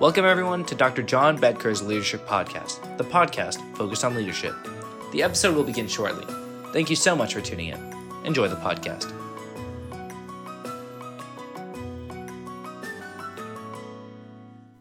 Welcome, 0.00 0.24
everyone, 0.24 0.64
to 0.64 0.74
Dr. 0.74 1.02
John 1.02 1.36
Bedker's 1.36 1.82
Leadership 1.82 2.26
Podcast, 2.26 2.96
the 2.96 3.04
podcast 3.04 3.60
focused 3.76 4.02
on 4.02 4.14
leadership. 4.14 4.54
The 5.12 5.22
episode 5.22 5.54
will 5.54 5.62
begin 5.62 5.86
shortly. 5.88 6.24
Thank 6.72 6.88
you 6.88 6.96
so 6.96 7.14
much 7.14 7.34
for 7.34 7.42
tuning 7.42 7.68
in. 7.68 7.78
Enjoy 8.24 8.48
the 8.48 8.56
podcast. 8.56 9.12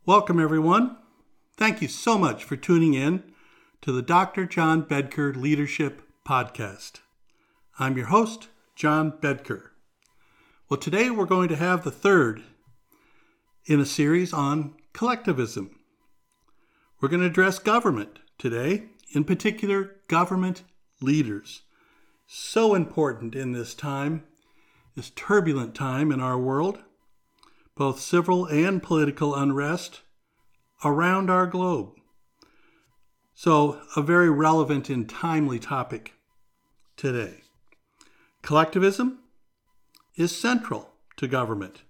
Welcome, 0.05 0.39
everyone. 0.39 0.95
Thank 1.57 1.81
you 1.81 1.89
so 1.89 2.17
much 2.17 2.45
for 2.45 2.55
tuning 2.55 2.93
in 2.93 3.23
to 3.81 3.91
the 3.91 4.01
Dr. 4.01 4.45
John 4.45 4.83
Bedker 4.83 5.35
Leadership 5.35 6.01
Podcast. 6.25 7.01
I'm 7.77 7.97
your 7.97 8.05
host, 8.05 8.47
John 8.73 9.11
Bedker. 9.11 9.71
Well, 10.69 10.79
today 10.79 11.09
we're 11.09 11.25
going 11.25 11.49
to 11.49 11.57
have 11.57 11.83
the 11.83 11.91
third 11.91 12.41
in 13.65 13.81
a 13.81 13.85
series 13.85 14.31
on 14.31 14.75
collectivism. 14.93 15.79
We're 16.99 17.09
going 17.09 17.21
to 17.21 17.27
address 17.27 17.59
government 17.59 18.19
today, 18.37 18.85
in 19.13 19.23
particular, 19.23 19.95
government 20.07 20.63
leaders. 21.01 21.61
So 22.27 22.75
important 22.75 23.35
in 23.35 23.53
this 23.53 23.73
time, 23.73 24.23
this 24.95 25.09
turbulent 25.11 25.75
time 25.75 26.11
in 26.11 26.19
our 26.19 26.37
world, 26.37 26.79
both 27.75 27.99
civil 27.99 28.45
and 28.45 28.83
political 28.83 29.33
unrest 29.33 30.01
around 30.83 31.29
our 31.29 31.47
globe. 31.47 31.93
So, 33.33 33.81
a 33.95 34.01
very 34.01 34.29
relevant 34.29 34.89
and 34.89 35.09
timely 35.09 35.59
topic 35.59 36.13
today. 36.97 37.43
Collectivism 38.41 39.19
is 40.17 40.37
central 40.37 40.89
to 41.15 41.27
government. 41.27 41.83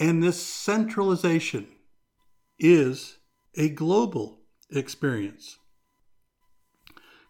And 0.00 0.22
this 0.22 0.42
centralization 0.42 1.68
is 2.58 3.18
a 3.54 3.68
global 3.68 4.40
experience. 4.70 5.58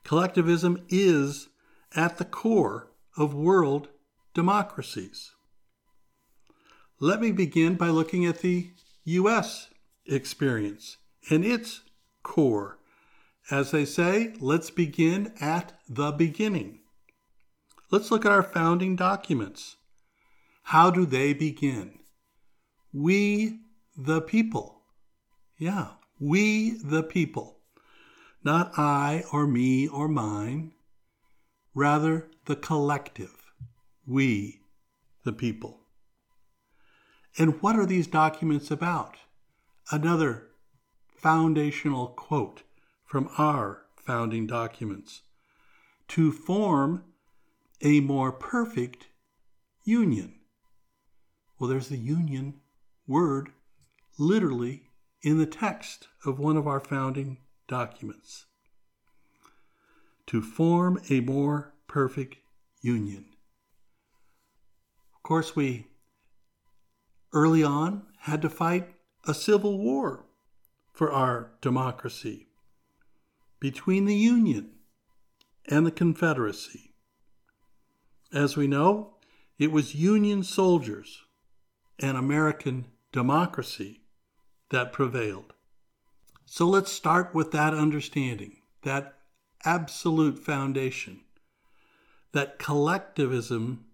Collectivism 0.05 0.87
is 0.89 1.49
at 1.97 2.19
the 2.19 2.25
core 2.25 2.93
of 3.17 3.35
world 3.35 3.89
democracies. 4.35 5.33
Let 7.01 7.21
me 7.21 7.33
begin 7.33 7.75
by 7.75 7.89
looking 7.89 8.25
at 8.25 8.39
the 8.39 8.71
U.S. 9.05 9.69
experience 10.07 10.97
and 11.29 11.45
its 11.45 11.83
core. 12.23 12.79
As 13.51 13.73
they 13.73 13.85
say, 13.85 14.35
let's 14.39 14.71
begin 14.71 15.33
at 15.41 15.73
the 15.89 16.13
beginning. 16.13 16.81
Let's 17.91 18.13
look 18.13 18.25
at 18.25 18.31
our 18.31 18.45
founding 18.45 18.95
documents. 18.95 19.75
How 20.65 20.91
do 20.91 21.05
they 21.05 21.33
begin? 21.33 22.00
We 22.93 23.61
the 23.97 24.21
people. 24.21 24.83
Yeah, 25.57 25.93
we 26.19 26.71
the 26.71 27.03
people. 27.03 27.59
Not 28.43 28.79
I 28.79 29.25
or 29.33 29.47
me 29.47 29.87
or 29.87 30.09
mine, 30.09 30.73
rather 31.75 32.31
the 32.47 32.57
collective. 32.57 33.53
We 34.07 34.61
the 35.25 35.33
people. 35.33 35.81
And 37.39 37.63
what 37.63 37.77
are 37.77 37.87
these 37.87 38.07
documents 38.07 38.71
about? 38.71 39.17
Another 39.93 40.49
foundational 41.17 42.09
quote 42.09 42.63
from 43.05 43.29
our 43.39 43.85
founding 43.97 44.47
documents 44.47 45.23
to 46.09 46.33
form 46.33 47.05
a 47.83 48.01
more 48.01 48.33
perfect 48.33 49.09
union. 49.85 50.41
Well, 51.59 51.69
there's 51.71 51.89
the 51.89 51.97
union 51.97 52.61
word 53.11 53.51
literally 54.19 54.85
in 55.21 55.37
the 55.39 55.47
text 55.47 56.07
of 56.25 56.39
one 56.39 56.57
of 56.57 56.69
our 56.69 56.79
founding 56.79 57.39
documents 57.67 58.47
to 60.27 60.41
form 60.41 61.01
a 61.11 61.19
more 61.19 61.75
perfect 61.89 62.37
union. 62.81 63.25
Of 65.17 65.25
course, 65.25 65.57
we 65.57 65.89
early 67.33 67.65
on 67.65 68.07
had 68.21 68.41
to 68.43 68.49
fight 68.49 68.95
a 69.27 69.35
civil 69.35 69.79
war 69.79 70.25
for 70.93 71.11
our 71.11 71.51
democracy 71.61 72.47
between 73.59 74.05
the 74.05 74.15
Union 74.15 74.71
and 75.69 75.85
the 75.85 75.91
Confederacy. 75.91 76.95
As 78.33 78.57
we 78.57 78.69
know, 78.69 79.17
it 79.59 79.73
was 79.73 79.97
Union 79.97 80.45
soldiers 80.45 81.23
and 81.99 82.17
American 82.17 82.87
democracy 83.13 84.03
that 84.71 84.93
prevailed. 84.93 85.53
So 86.45 86.67
let's 86.67 86.93
start 86.93 87.35
with 87.35 87.53
that 87.53 87.75
understanding, 87.75 88.57
that 88.83 89.19
absolute 89.65 90.39
foundation, 90.39 91.21
that 92.33 92.59
collectivism 92.59 93.87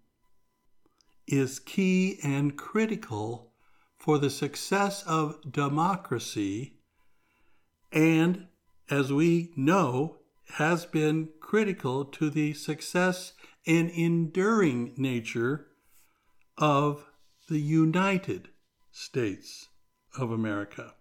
is 1.26 1.58
key 1.58 2.18
and 2.22 2.56
critical 2.56 3.52
for 3.98 4.18
the 4.18 4.30
success 4.30 5.02
of 5.06 5.40
democracy 5.50 6.74
and, 7.92 8.46
as 8.90 9.12
we 9.12 9.50
know, 9.56 10.18
has 10.54 10.86
been 10.86 11.28
critical 11.40 12.04
to 12.04 12.30
the 12.30 12.52
success 12.52 13.32
and 13.66 13.90
enduring 13.90 14.94
nature 14.96 15.66
of 16.56 17.06
the 17.48 17.58
United 17.58 18.48
States 18.98 19.68
of 20.18 20.30
America. 20.30 20.94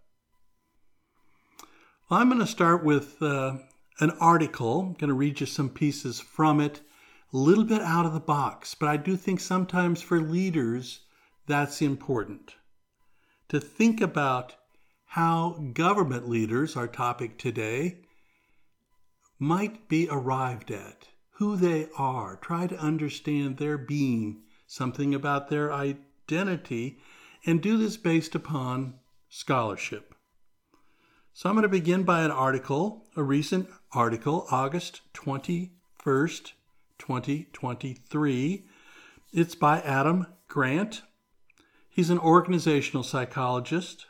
I'm 2.11 2.28
going 2.28 2.41
to 2.41 2.45
start 2.45 2.83
with 2.83 3.22
uh, 3.22 3.59
an 4.01 4.11
article. 4.19 4.81
I'm 4.81 4.94
going 4.95 5.07
to 5.07 5.13
read 5.13 5.39
you 5.39 5.45
some 5.45 5.69
pieces 5.69 6.19
from 6.19 6.59
it, 6.59 6.81
a 7.31 7.38
little 7.38 7.63
bit 7.63 7.81
out 7.81 8.06
of 8.06 8.13
the 8.13 8.19
box, 8.19 8.75
but 8.75 8.89
I 8.89 8.97
do 8.97 9.16
think 9.16 9.39
sometimes 9.39 10.01
for 10.01 10.19
leaders 10.19 11.06
that's 11.47 11.81
important 11.81 12.56
to 13.47 13.61
think 13.61 14.01
about 14.01 14.56
how 15.06 15.51
government 15.73 16.27
leaders, 16.27 16.75
our 16.75 16.89
topic 16.89 17.38
today, 17.38 18.00
might 19.39 19.88
be 19.88 20.09
arrived 20.12 20.69
at, 20.69 21.07
who 21.38 21.56
they 21.56 21.88
are, 21.97 22.35
try 22.35 22.67
to 22.67 22.77
understand 22.77 23.56
their 23.56 23.77
being, 23.77 24.41
something 24.67 25.16
about 25.16 25.47
their 25.50 25.72
identity, 25.72 27.00
and 27.45 27.61
do 27.61 27.78
this 27.78 27.97
based 27.97 28.35
upon 28.35 28.95
scholarship. 29.29 30.16
So 31.33 31.50
I'm 31.50 31.56
going 31.56 31.63
to 31.63 31.69
begin 31.69 32.03
by 32.03 32.23
an 32.23 32.31
article, 32.31 33.07
a 33.16 33.23
recent 33.23 33.67
article, 33.91 34.47
August 34.51 35.01
21st, 35.13 36.53
2023. 36.97 38.66
It's 39.33 39.56
by 39.56 39.81
Adam 39.81 40.28
Grant. 40.47 41.01
He's 41.89 42.09
an 42.09 42.19
organizational 42.19 43.03
psychologist 43.03 44.06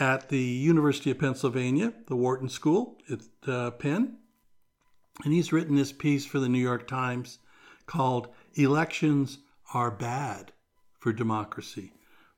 at 0.00 0.28
the 0.28 0.42
University 0.42 1.10
of 1.10 1.18
Pennsylvania, 1.18 1.92
the 2.08 2.16
Wharton 2.16 2.48
School 2.48 2.98
at 3.10 3.20
uh, 3.48 3.70
Penn. 3.70 4.16
And 5.24 5.32
he's 5.32 5.52
written 5.52 5.76
this 5.76 5.92
piece 5.92 6.26
for 6.26 6.40
the 6.40 6.48
New 6.48 6.58
York 6.58 6.88
Times 6.88 7.38
called 7.86 8.28
Elections 8.54 9.38
Are 9.72 9.90
Bad 9.90 10.52
for 10.98 11.12
Democracy. 11.12 11.92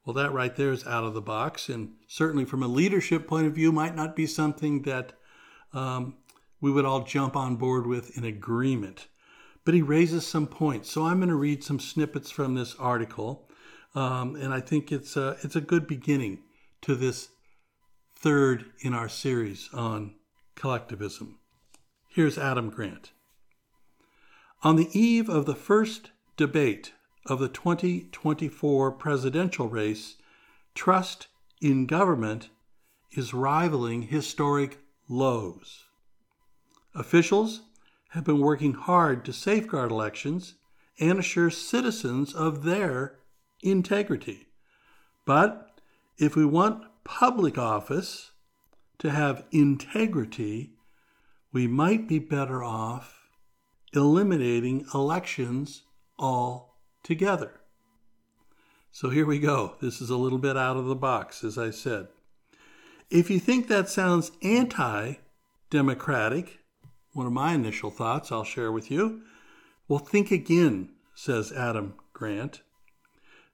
Well, 0.04 0.14
that 0.14 0.32
right 0.32 0.54
there 0.54 0.70
is 0.70 0.86
out 0.86 1.04
of 1.04 1.14
the 1.14 1.22
box, 1.22 1.68
and 1.68 1.94
certainly 2.06 2.44
from 2.44 2.62
a 2.62 2.68
leadership 2.68 3.26
point 3.26 3.46
of 3.46 3.54
view, 3.54 3.72
might 3.72 3.96
not 3.96 4.14
be 4.14 4.26
something 4.26 4.82
that 4.82 5.14
um, 5.72 6.16
we 6.60 6.70
would 6.70 6.84
all 6.84 7.04
jump 7.04 7.36
on 7.36 7.56
board 7.56 7.86
with 7.86 8.16
in 8.16 8.24
agreement. 8.24 9.08
But 9.64 9.74
he 9.74 9.80
raises 9.80 10.26
some 10.26 10.46
points. 10.46 10.90
So 10.90 11.04
I'm 11.04 11.18
going 11.18 11.30
to 11.30 11.34
read 11.34 11.64
some 11.64 11.80
snippets 11.80 12.30
from 12.30 12.54
this 12.54 12.74
article, 12.78 13.48
um, 13.94 14.36
and 14.36 14.52
I 14.52 14.60
think 14.60 14.92
it's 14.92 15.16
a, 15.16 15.38
it's 15.42 15.56
a 15.56 15.60
good 15.62 15.86
beginning 15.86 16.42
to 16.82 16.94
this 16.94 17.28
third 18.14 18.66
in 18.80 18.92
our 18.92 19.08
series 19.08 19.70
on 19.72 20.16
collectivism. 20.54 21.38
Here's 22.08 22.36
Adam 22.36 22.68
Grant. 22.68 23.12
On 24.62 24.76
the 24.76 24.88
eve 24.98 25.28
of 25.30 25.46
the 25.46 25.54
first 25.54 26.10
debate 26.36 26.92
of 27.26 27.38
the 27.38 27.48
2024 27.48 28.92
presidential 28.92 29.68
race, 29.68 30.16
trust 30.74 31.28
in 31.60 31.86
government 31.86 32.50
is 33.12 33.32
rivaling 33.32 34.02
historic 34.02 34.78
lows. 35.08 35.84
Officials 36.94 37.62
have 38.10 38.24
been 38.24 38.40
working 38.40 38.74
hard 38.74 39.24
to 39.24 39.32
safeguard 39.32 39.90
elections 39.90 40.54
and 41.00 41.18
assure 41.18 41.50
citizens 41.50 42.34
of 42.34 42.62
their 42.62 43.18
integrity. 43.62 44.48
But 45.24 45.80
if 46.18 46.36
we 46.36 46.44
want 46.44 46.84
public 47.02 47.58
office 47.58 48.30
to 48.98 49.10
have 49.10 49.44
integrity, 49.50 50.74
we 51.52 51.66
might 51.66 52.06
be 52.06 52.18
better 52.18 52.62
off 52.62 53.28
eliminating 53.92 54.86
elections 54.92 55.82
all 56.18 56.73
together. 57.04 57.60
So 58.90 59.10
here 59.10 59.26
we 59.26 59.38
go. 59.38 59.76
This 59.80 60.00
is 60.00 60.10
a 60.10 60.16
little 60.16 60.38
bit 60.38 60.56
out 60.56 60.76
of 60.76 60.86
the 60.86 60.96
box, 60.96 61.44
as 61.44 61.56
I 61.56 61.70
said. 61.70 62.08
If 63.10 63.30
you 63.30 63.38
think 63.38 63.68
that 63.68 63.88
sounds 63.88 64.32
anti 64.42 65.14
democratic, 65.70 66.58
one 67.12 67.26
of 67.26 67.32
my 67.32 67.52
initial 67.54 67.90
thoughts 67.90 68.32
I'll 68.32 68.44
share 68.44 68.72
with 68.72 68.90
you, 68.90 69.22
well, 69.86 69.98
think 69.98 70.30
again, 70.30 70.90
says 71.14 71.52
Adam 71.52 71.94
Grant. 72.12 72.62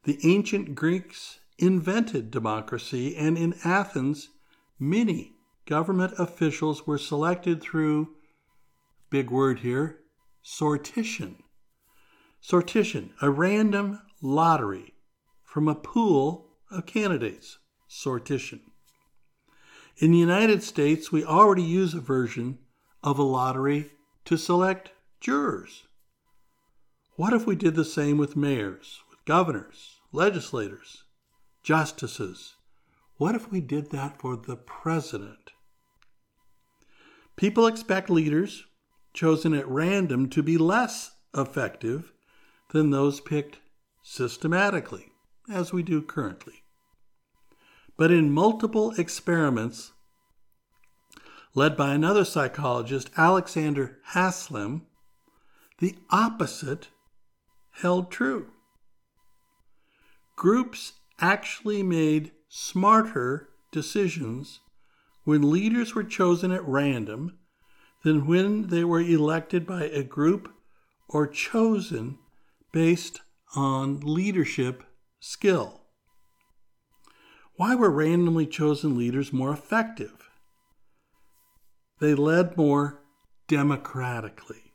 The 0.05 0.19
ancient 0.25 0.75
Greeks 0.75 1.41
invented 1.59 2.31
democracy, 2.31 3.17
and 3.17 3.37
in 3.37 3.55
Athens, 3.65 4.29
many 4.79 5.33
government 5.67 6.15
officials 6.19 6.87
were 6.87 6.99
selected 6.99 7.61
through, 7.61 8.15
big 9.11 9.31
word 9.31 9.61
here, 9.61 9.99
sortition. 10.45 11.37
Sortition, 12.43 13.11
a 13.21 13.31
random 13.31 14.01
lottery 14.23 14.95
from 15.45 15.69
a 15.69 15.75
pool 15.75 16.49
of 16.71 16.87
candidates. 16.87 17.59
Sortition. 17.89 18.61
In 19.99 20.13
the 20.13 20.19
United 20.19 20.63
States, 20.63 21.13
we 21.13 21.25
already 21.25 21.63
use 21.63 21.93
a 21.93 22.01
version 22.01 22.59
of 23.03 23.19
a 23.19 23.23
lottery 23.23 23.91
to 24.25 24.37
select 24.37 24.93
jurors. 25.21 25.85
What 27.17 27.33
if 27.33 27.47
we 27.47 27.57
did 27.57 27.75
the 27.75 27.85
same 27.85 28.17
with 28.17 28.37
mayors, 28.37 29.01
with 29.11 29.25
governors, 29.27 29.97
legislators, 30.13 31.05
justices? 31.63 32.55
What 33.17 33.35
if 33.35 33.51
we 33.51 33.61
did 33.61 33.91
that 33.91 34.19
for 34.19 34.37
the 34.37 34.57
president? 34.57 35.51
People 37.37 37.67
expect 37.67 38.09
leaders 38.09 38.65
chosen 39.13 39.53
at 39.53 39.69
random 39.69 40.31
to 40.31 40.43
be 40.43 40.57
less 40.57 41.11
effective 41.37 42.13
than 42.73 42.91
those 42.91 43.21
picked 43.21 43.59
systematically 44.03 45.13
as 45.51 45.73
we 45.73 45.83
do 45.83 46.01
currently. 46.03 46.63
But 47.97 48.11
in 48.11 48.33
multiple 48.33 48.93
experiments 48.97 49.93
led 51.55 51.77
by 51.77 51.93
another 51.93 52.25
psychologist, 52.25 53.11
Alexander 53.17 53.99
Haslam, 54.05 54.87
the 55.79 55.97
opposite 56.11 56.89
held 57.73 58.11
true. 58.11 58.51
Groups 60.37 60.93
actually 61.21 61.83
made 61.83 62.33
smarter 62.49 63.49
decisions 63.73 64.61
when 65.25 65.51
leaders 65.51 65.95
were 65.95 66.05
chosen 66.05 66.51
at 66.51 66.67
random 66.67 67.39
than 68.03 68.27
when 68.27 68.69
they 68.69 68.85
were 68.85 69.01
elected 69.01 69.67
by 69.67 69.85
a 69.85 70.03
group 70.03 70.53
or 71.09 71.27
chosen 71.27 72.19
based 72.73 73.21
on 73.55 74.01
leadership 74.01 74.83
skill. 75.21 75.81
Why 77.57 77.75
were 77.75 77.91
randomly 77.91 78.47
chosen 78.47 78.97
leaders 78.97 79.33
more 79.33 79.53
effective? 79.53 80.31
They 82.01 82.15
led 82.15 82.57
more 82.57 83.03
democratically. 83.49 84.73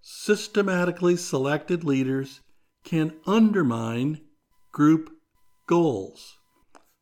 Systematically 0.00 1.16
selected 1.16 1.82
leaders 1.82 2.40
can 2.84 3.14
undermine 3.26 4.20
group 4.72 5.10
goals, 5.66 6.36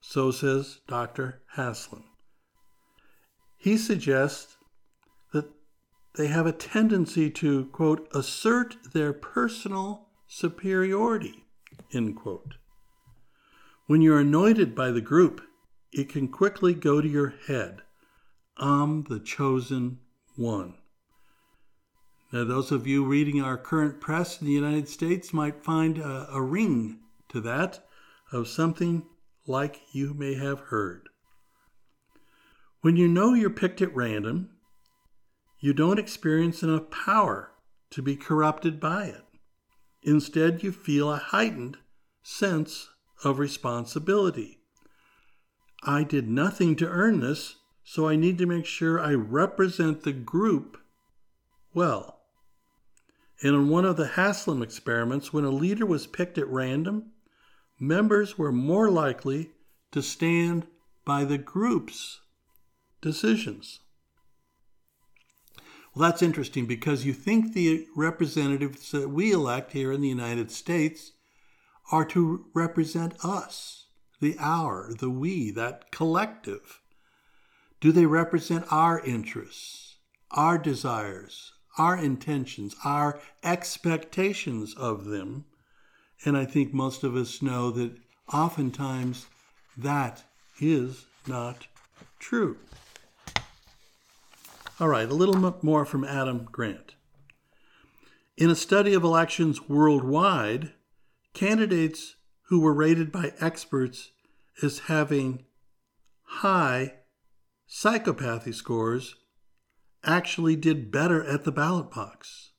so 0.00 0.30
says 0.30 0.78
Dr. 0.88 1.42
Haslam. 1.54 2.04
He 3.58 3.76
suggests 3.76 4.56
they 6.16 6.28
have 6.28 6.46
a 6.46 6.52
tendency 6.52 7.30
to, 7.30 7.66
quote, 7.66 8.08
assert 8.14 8.76
their 8.92 9.12
personal 9.12 10.08
superiority, 10.28 11.44
end 11.92 12.16
quote. 12.16 12.54
When 13.86 14.00
you're 14.00 14.20
anointed 14.20 14.74
by 14.74 14.90
the 14.90 15.00
group, 15.00 15.42
it 15.92 16.08
can 16.08 16.28
quickly 16.28 16.72
go 16.74 17.00
to 17.00 17.08
your 17.08 17.34
head. 17.46 17.82
I'm 18.56 19.04
the 19.04 19.20
chosen 19.20 19.98
one. 20.36 20.74
Now, 22.32 22.44
those 22.44 22.72
of 22.72 22.86
you 22.86 23.04
reading 23.04 23.40
our 23.42 23.56
current 23.56 24.00
press 24.00 24.40
in 24.40 24.46
the 24.46 24.52
United 24.52 24.88
States 24.88 25.32
might 25.32 25.64
find 25.64 25.98
a, 25.98 26.28
a 26.32 26.42
ring 26.42 27.00
to 27.28 27.40
that 27.42 27.84
of 28.32 28.48
something 28.48 29.06
like 29.46 29.82
you 29.92 30.14
may 30.14 30.34
have 30.34 30.60
heard. 30.60 31.08
When 32.80 32.96
you 32.96 33.08
know 33.08 33.34
you're 33.34 33.50
picked 33.50 33.82
at 33.82 33.94
random, 33.94 34.50
you 35.64 35.72
don't 35.72 35.98
experience 35.98 36.62
enough 36.62 36.90
power 36.90 37.50
to 37.88 38.02
be 38.02 38.16
corrupted 38.16 38.78
by 38.78 39.06
it. 39.06 39.24
Instead, 40.02 40.62
you 40.62 40.70
feel 40.70 41.10
a 41.10 41.16
heightened 41.16 41.78
sense 42.22 42.90
of 43.24 43.38
responsibility. 43.38 44.58
I 45.82 46.04
did 46.04 46.28
nothing 46.28 46.76
to 46.76 46.86
earn 46.86 47.20
this, 47.20 47.56
so 47.82 48.06
I 48.06 48.14
need 48.14 48.36
to 48.36 48.46
make 48.46 48.66
sure 48.66 49.00
I 49.00 49.14
represent 49.14 50.02
the 50.02 50.12
group 50.12 50.76
well. 51.72 52.20
And 53.42 53.54
in 53.54 53.70
one 53.70 53.86
of 53.86 53.96
the 53.96 54.08
Haslam 54.08 54.62
experiments, 54.62 55.32
when 55.32 55.46
a 55.46 55.50
leader 55.50 55.86
was 55.86 56.06
picked 56.06 56.36
at 56.36 56.46
random, 56.48 57.12
members 57.80 58.36
were 58.36 58.52
more 58.52 58.90
likely 58.90 59.52
to 59.92 60.02
stand 60.02 60.66
by 61.06 61.24
the 61.24 61.38
group's 61.38 62.20
decisions. 63.00 63.80
Well, 65.94 66.10
that's 66.10 66.22
interesting 66.22 66.66
because 66.66 67.04
you 67.04 67.12
think 67.12 67.52
the 67.52 67.86
representatives 67.94 68.90
that 68.90 69.10
we 69.10 69.30
elect 69.30 69.72
here 69.72 69.92
in 69.92 70.00
the 70.00 70.08
United 70.08 70.50
States 70.50 71.12
are 71.92 72.04
to 72.06 72.46
represent 72.52 73.14
us, 73.24 73.86
the 74.20 74.34
our, 74.40 74.92
the 74.92 75.10
we, 75.10 75.52
that 75.52 75.92
collective. 75.92 76.80
Do 77.80 77.92
they 77.92 78.06
represent 78.06 78.64
our 78.72 78.98
interests, 79.00 79.96
our 80.32 80.58
desires, 80.58 81.52
our 81.78 81.96
intentions, 81.96 82.74
our 82.84 83.20
expectations 83.44 84.74
of 84.74 85.04
them? 85.04 85.44
And 86.24 86.36
I 86.36 86.44
think 86.44 86.74
most 86.74 87.04
of 87.04 87.14
us 87.14 87.40
know 87.40 87.70
that 87.70 87.92
oftentimes 88.32 89.26
that 89.76 90.24
is 90.58 91.06
not 91.28 91.68
true. 92.18 92.56
All 94.80 94.88
right, 94.88 95.08
a 95.08 95.14
little 95.14 95.56
more 95.62 95.84
from 95.84 96.02
Adam 96.02 96.48
Grant. 96.50 96.96
In 98.36 98.50
a 98.50 98.56
study 98.56 98.92
of 98.92 99.04
elections 99.04 99.68
worldwide, 99.68 100.72
candidates 101.32 102.16
who 102.48 102.58
were 102.58 102.74
rated 102.74 103.12
by 103.12 103.32
experts 103.38 104.10
as 104.62 104.80
having 104.80 105.44
high 106.22 106.94
psychopathy 107.68 108.52
scores 108.52 109.14
actually 110.02 110.56
did 110.56 110.90
better 110.90 111.22
at 111.24 111.44
the 111.44 111.52
ballot 111.52 111.92
box. 111.92 112.50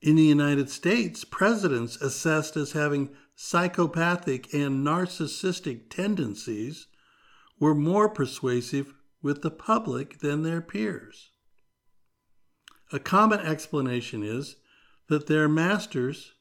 In 0.00 0.14
the 0.14 0.22
United 0.22 0.70
States, 0.70 1.24
presidents 1.24 1.96
assessed 1.96 2.56
as 2.56 2.70
having 2.70 3.10
psychopathic 3.34 4.54
and 4.54 4.86
narcissistic 4.86 5.90
tendencies 5.90 6.86
were 7.58 7.74
more 7.74 8.08
persuasive 8.08 8.94
with 9.28 9.42
the 9.42 9.50
public 9.50 10.20
than 10.20 10.42
their 10.42 10.62
peers. 10.62 11.32
A 12.94 12.98
common 12.98 13.40
explanation 13.40 14.22
is 14.22 14.56
that 15.10 15.26
they're 15.26 15.50
masters 15.50 16.32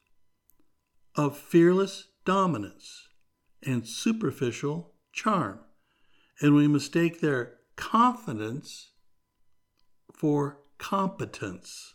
of 1.13 1.37
fearless 1.37 2.07
dominance 2.23 3.09
and 3.61 3.85
superficial 3.85 4.93
charm, 5.11 5.59
and 6.39 6.55
we 6.55 6.65
mistake 6.65 7.19
their 7.19 7.55
confidence 7.75 8.91
for 10.13 10.61
competence. 10.77 11.93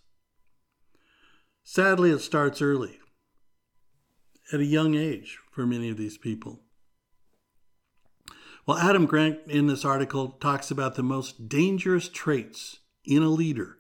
Sadly, 1.65 2.11
it 2.11 2.19
starts 2.19 2.61
early, 2.61 2.99
at 4.53 4.61
a 4.61 4.67
young 4.67 4.95
age 4.95 5.39
for 5.53 5.65
many 5.65 5.89
of 5.89 5.97
these 5.97 6.19
people. 6.19 6.61
Well, 8.65 8.79
Adam 8.79 9.07
Grant 9.07 9.41
in 9.49 9.67
this 9.67 9.85
article 9.85 10.31
talks 10.41 10.71
about 10.71 10.95
the 10.95 11.03
most 11.03 11.49
dangerous 11.49 12.09
traits 12.09 12.79
in 13.05 13.23
a 13.23 13.29
leader 13.29 13.79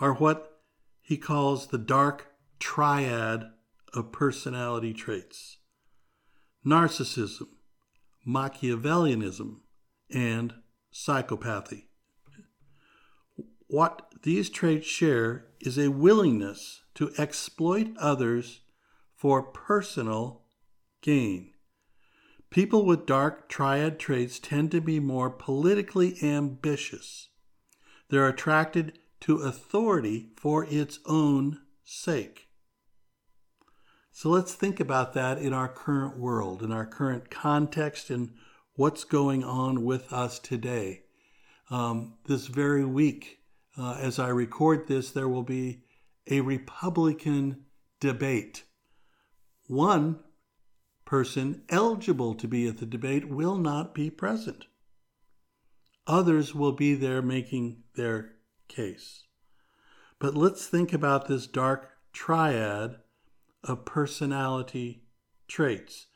are 0.00 0.14
what 0.14 0.62
he 1.00 1.16
calls 1.16 1.68
the 1.68 1.78
dark 1.78 2.32
triad 2.58 3.44
of 3.94 4.12
personality 4.12 4.92
traits 4.92 5.58
narcissism, 6.66 7.46
Machiavellianism, 8.26 9.60
and 10.10 10.54
psychopathy. 10.92 11.84
What 13.68 14.12
these 14.24 14.50
traits 14.50 14.86
share 14.86 15.46
is 15.60 15.78
a 15.78 15.88
willingness 15.88 16.82
to 16.94 17.12
exploit 17.16 17.88
others 17.98 18.62
for 19.14 19.42
personal 19.44 20.42
gain. 21.02 21.52
People 22.56 22.86
with 22.86 23.04
dark 23.04 23.50
triad 23.50 23.98
traits 23.98 24.38
tend 24.38 24.70
to 24.70 24.80
be 24.80 24.98
more 24.98 25.28
politically 25.28 26.16
ambitious. 26.22 27.28
They're 28.08 28.28
attracted 28.28 28.98
to 29.20 29.42
authority 29.42 30.30
for 30.38 30.64
its 30.64 30.98
own 31.04 31.60
sake. 31.84 32.48
So 34.10 34.30
let's 34.30 34.54
think 34.54 34.80
about 34.80 35.12
that 35.12 35.36
in 35.36 35.52
our 35.52 35.68
current 35.68 36.18
world, 36.18 36.62
in 36.62 36.72
our 36.72 36.86
current 36.86 37.28
context, 37.28 38.08
and 38.08 38.30
what's 38.74 39.04
going 39.04 39.44
on 39.44 39.84
with 39.84 40.10
us 40.10 40.38
today. 40.38 41.02
Um, 41.68 42.14
this 42.24 42.46
very 42.46 42.86
week, 42.86 43.40
uh, 43.76 43.98
as 44.00 44.18
I 44.18 44.28
record 44.28 44.88
this, 44.88 45.10
there 45.10 45.28
will 45.28 45.42
be 45.42 45.82
a 46.26 46.40
Republican 46.40 47.66
debate. 48.00 48.64
One 49.66 50.20
person 51.06 51.62
eligible 51.70 52.34
to 52.34 52.46
be 52.46 52.66
at 52.66 52.78
the 52.78 52.84
debate 52.84 53.28
will 53.28 53.56
not 53.56 53.94
be 53.94 54.10
present. 54.10 54.66
Others 56.06 56.54
will 56.54 56.72
be 56.72 56.94
there 56.94 57.22
making 57.22 57.82
their 57.94 58.32
case. 58.68 59.24
But 60.18 60.34
let's 60.34 60.66
think 60.66 60.92
about 60.92 61.26
this 61.26 61.46
dark 61.46 61.90
triad 62.12 62.96
of 63.64 63.84
personality 63.84 65.04
traits, 65.48 66.06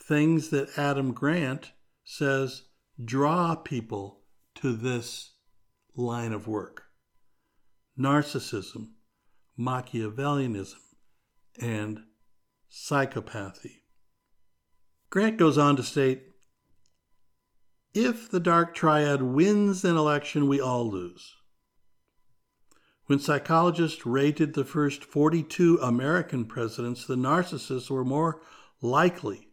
things 0.00 0.50
that 0.50 0.78
Adam 0.78 1.12
Grant 1.12 1.72
says 2.04 2.62
draw 3.02 3.54
people 3.54 4.20
to 4.56 4.72
this 4.74 5.32
line 5.96 6.32
of 6.32 6.46
work 6.46 6.84
narcissism, 7.98 8.88
Machiavellianism, 9.58 10.80
and 11.60 12.02
psychopathy. 12.70 13.83
Grant 15.10 15.36
goes 15.36 15.58
on 15.58 15.76
to 15.76 15.82
state 15.82 16.22
if 17.94 18.28
the 18.28 18.40
dark 18.40 18.74
triad 18.74 19.22
wins 19.22 19.84
an 19.84 19.96
election, 19.96 20.48
we 20.48 20.60
all 20.60 20.90
lose. 20.90 21.36
When 23.06 23.20
psychologists 23.20 24.04
rated 24.04 24.54
the 24.54 24.64
first 24.64 25.04
42 25.04 25.78
American 25.80 26.46
presidents, 26.46 27.06
the 27.06 27.14
narcissists 27.14 27.90
were 27.90 28.04
more 28.04 28.40
likely 28.80 29.50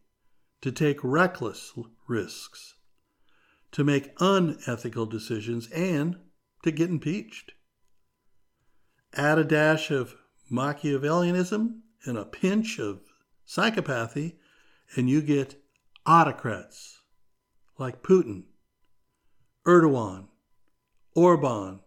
to 0.62 0.72
take 0.72 1.04
reckless 1.04 1.74
risks, 2.08 2.76
to 3.74 3.84
make 3.84 4.14
unethical 4.20 5.06
decisions, 5.06 5.70
and 5.72 6.18
to 6.64 6.72
get 6.72 6.90
impeached. 6.90 7.52
Add 9.14 9.38
a 9.38 9.44
dash 9.44 9.92
of 9.92 10.16
Machiavellianism 10.52 11.82
and 12.06 12.18
a 12.18 12.26
pinch 12.26 12.80
of 12.80 13.02
psychopathy, 13.48 14.38
and 14.96 15.10
you 15.10 15.22
get 15.22 15.62
autocrats 16.06 17.00
like 17.78 18.04
Putin, 18.04 18.44
Erdogan, 19.66 20.28
Orban, 21.16 21.80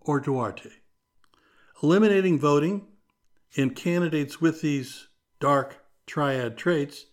or 0.00 0.20
Duterte. 0.20 0.70
Eliminating 1.82 2.38
voting 2.38 2.86
in 3.54 3.70
candidates 3.70 4.40
with 4.40 4.60
these 4.60 5.08
dark 5.40 5.84
triad 6.06 6.56
traits, 6.56 7.06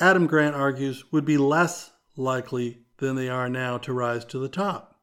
Adam 0.00 0.26
Grant 0.26 0.54
argues, 0.54 1.04
would 1.12 1.24
be 1.24 1.38
less 1.38 1.92
likely 2.16 2.82
than 2.98 3.14
they 3.16 3.28
are 3.28 3.48
now 3.48 3.78
to 3.78 3.92
rise 3.92 4.24
to 4.26 4.38
the 4.38 4.48
top. 4.48 5.00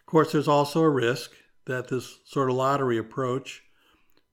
Of 0.00 0.06
course, 0.06 0.32
there's 0.32 0.48
also 0.48 0.82
a 0.82 0.88
risk 0.88 1.32
that 1.66 1.88
this 1.88 2.18
sort 2.24 2.50
of 2.50 2.56
lottery 2.56 2.98
approach 2.98 3.62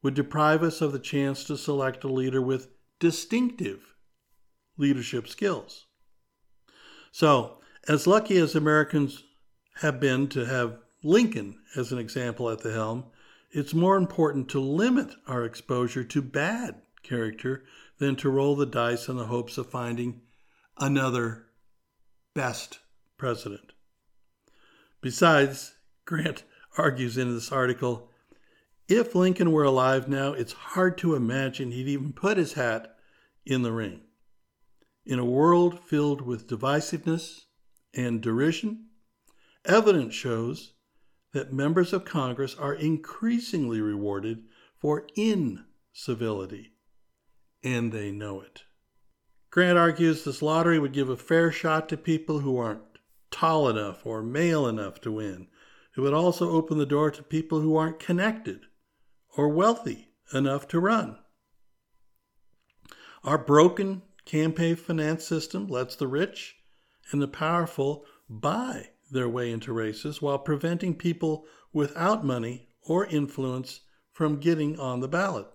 would 0.01 0.13
deprive 0.13 0.63
us 0.63 0.81
of 0.81 0.91
the 0.91 0.99
chance 0.99 1.43
to 1.45 1.57
select 1.57 2.03
a 2.03 2.07
leader 2.07 2.41
with 2.41 2.69
distinctive 2.99 3.95
leadership 4.77 5.27
skills. 5.27 5.85
So, 7.11 7.59
as 7.87 8.07
lucky 8.07 8.37
as 8.37 8.55
Americans 8.55 9.23
have 9.75 9.99
been 9.99 10.27
to 10.29 10.45
have 10.45 10.79
Lincoln 11.03 11.59
as 11.75 11.91
an 11.91 11.99
example 11.99 12.49
at 12.49 12.61
the 12.61 12.73
helm, 12.73 13.05
it's 13.51 13.73
more 13.73 13.95
important 13.95 14.49
to 14.49 14.59
limit 14.59 15.13
our 15.27 15.45
exposure 15.45 16.03
to 16.03 16.21
bad 16.21 16.81
character 17.03 17.63
than 17.99 18.15
to 18.17 18.29
roll 18.29 18.55
the 18.55 18.65
dice 18.65 19.07
in 19.07 19.17
the 19.17 19.27
hopes 19.27 19.57
of 19.57 19.69
finding 19.69 20.21
another 20.77 21.45
best 22.33 22.79
president. 23.17 23.71
Besides, 25.01 25.75
Grant 26.05 26.43
argues 26.77 27.17
in 27.17 27.33
this 27.33 27.51
article 27.51 28.09
if 28.87 29.15
Lincoln 29.15 29.51
were 29.51 29.63
alive 29.63 30.07
now, 30.07 30.33
it's 30.33 30.53
hard 30.53 30.97
to 30.99 31.15
imagine 31.15 31.71
he'd 31.71 31.87
even 31.87 32.13
put 32.13 32.37
his 32.37 32.53
hat 32.53 32.95
in 33.45 33.63
the 33.63 33.71
ring. 33.71 34.01
In 35.05 35.19
a 35.19 35.25
world 35.25 35.79
filled 35.79 36.21
with 36.21 36.47
divisiveness 36.47 37.45
and 37.93 38.21
derision, 38.21 38.87
evidence 39.65 40.13
shows 40.13 40.73
that 41.33 41.51
members 41.51 41.93
of 41.93 42.05
Congress 42.05 42.55
are 42.55 42.73
increasingly 42.73 43.81
rewarded 43.81 44.43
for 44.77 45.07
incivility, 45.15 46.73
and 47.63 47.91
they 47.91 48.11
know 48.11 48.41
it. 48.41 48.63
Grant 49.49 49.77
argues 49.77 50.23
this 50.23 50.41
lottery 50.41 50.77
would 50.77 50.93
give 50.93 51.09
a 51.09 51.17
fair 51.17 51.51
shot 51.51 51.89
to 51.89 51.97
people 51.97 52.39
who 52.39 52.57
aren't 52.57 52.81
tall 53.31 53.67
enough 53.67 54.05
or 54.05 54.21
male 54.21 54.67
enough 54.67 55.01
to 55.01 55.11
win. 55.11 55.47
It 55.95 56.01
would 56.01 56.13
also 56.13 56.51
open 56.51 56.77
the 56.77 56.85
door 56.85 57.09
to 57.11 57.23
people 57.23 57.61
who 57.61 57.75
aren't 57.75 57.99
connected 57.99 58.67
or 59.37 59.49
wealthy 59.49 60.09
enough 60.33 60.67
to 60.69 60.79
run. 60.79 61.17
Our 63.23 63.37
broken 63.37 64.03
campaign 64.25 64.75
finance 64.75 65.25
system 65.25 65.67
lets 65.67 65.95
the 65.95 66.07
rich 66.07 66.55
and 67.11 67.21
the 67.21 67.27
powerful 67.27 68.05
buy 68.29 68.89
their 69.11 69.29
way 69.29 69.51
into 69.51 69.73
races 69.73 70.21
while 70.21 70.39
preventing 70.39 70.95
people 70.95 71.45
without 71.71 72.25
money 72.25 72.69
or 72.81 73.05
influence 73.05 73.81
from 74.11 74.39
getting 74.39 74.79
on 74.79 74.99
the 74.99 75.07
ballot. 75.07 75.47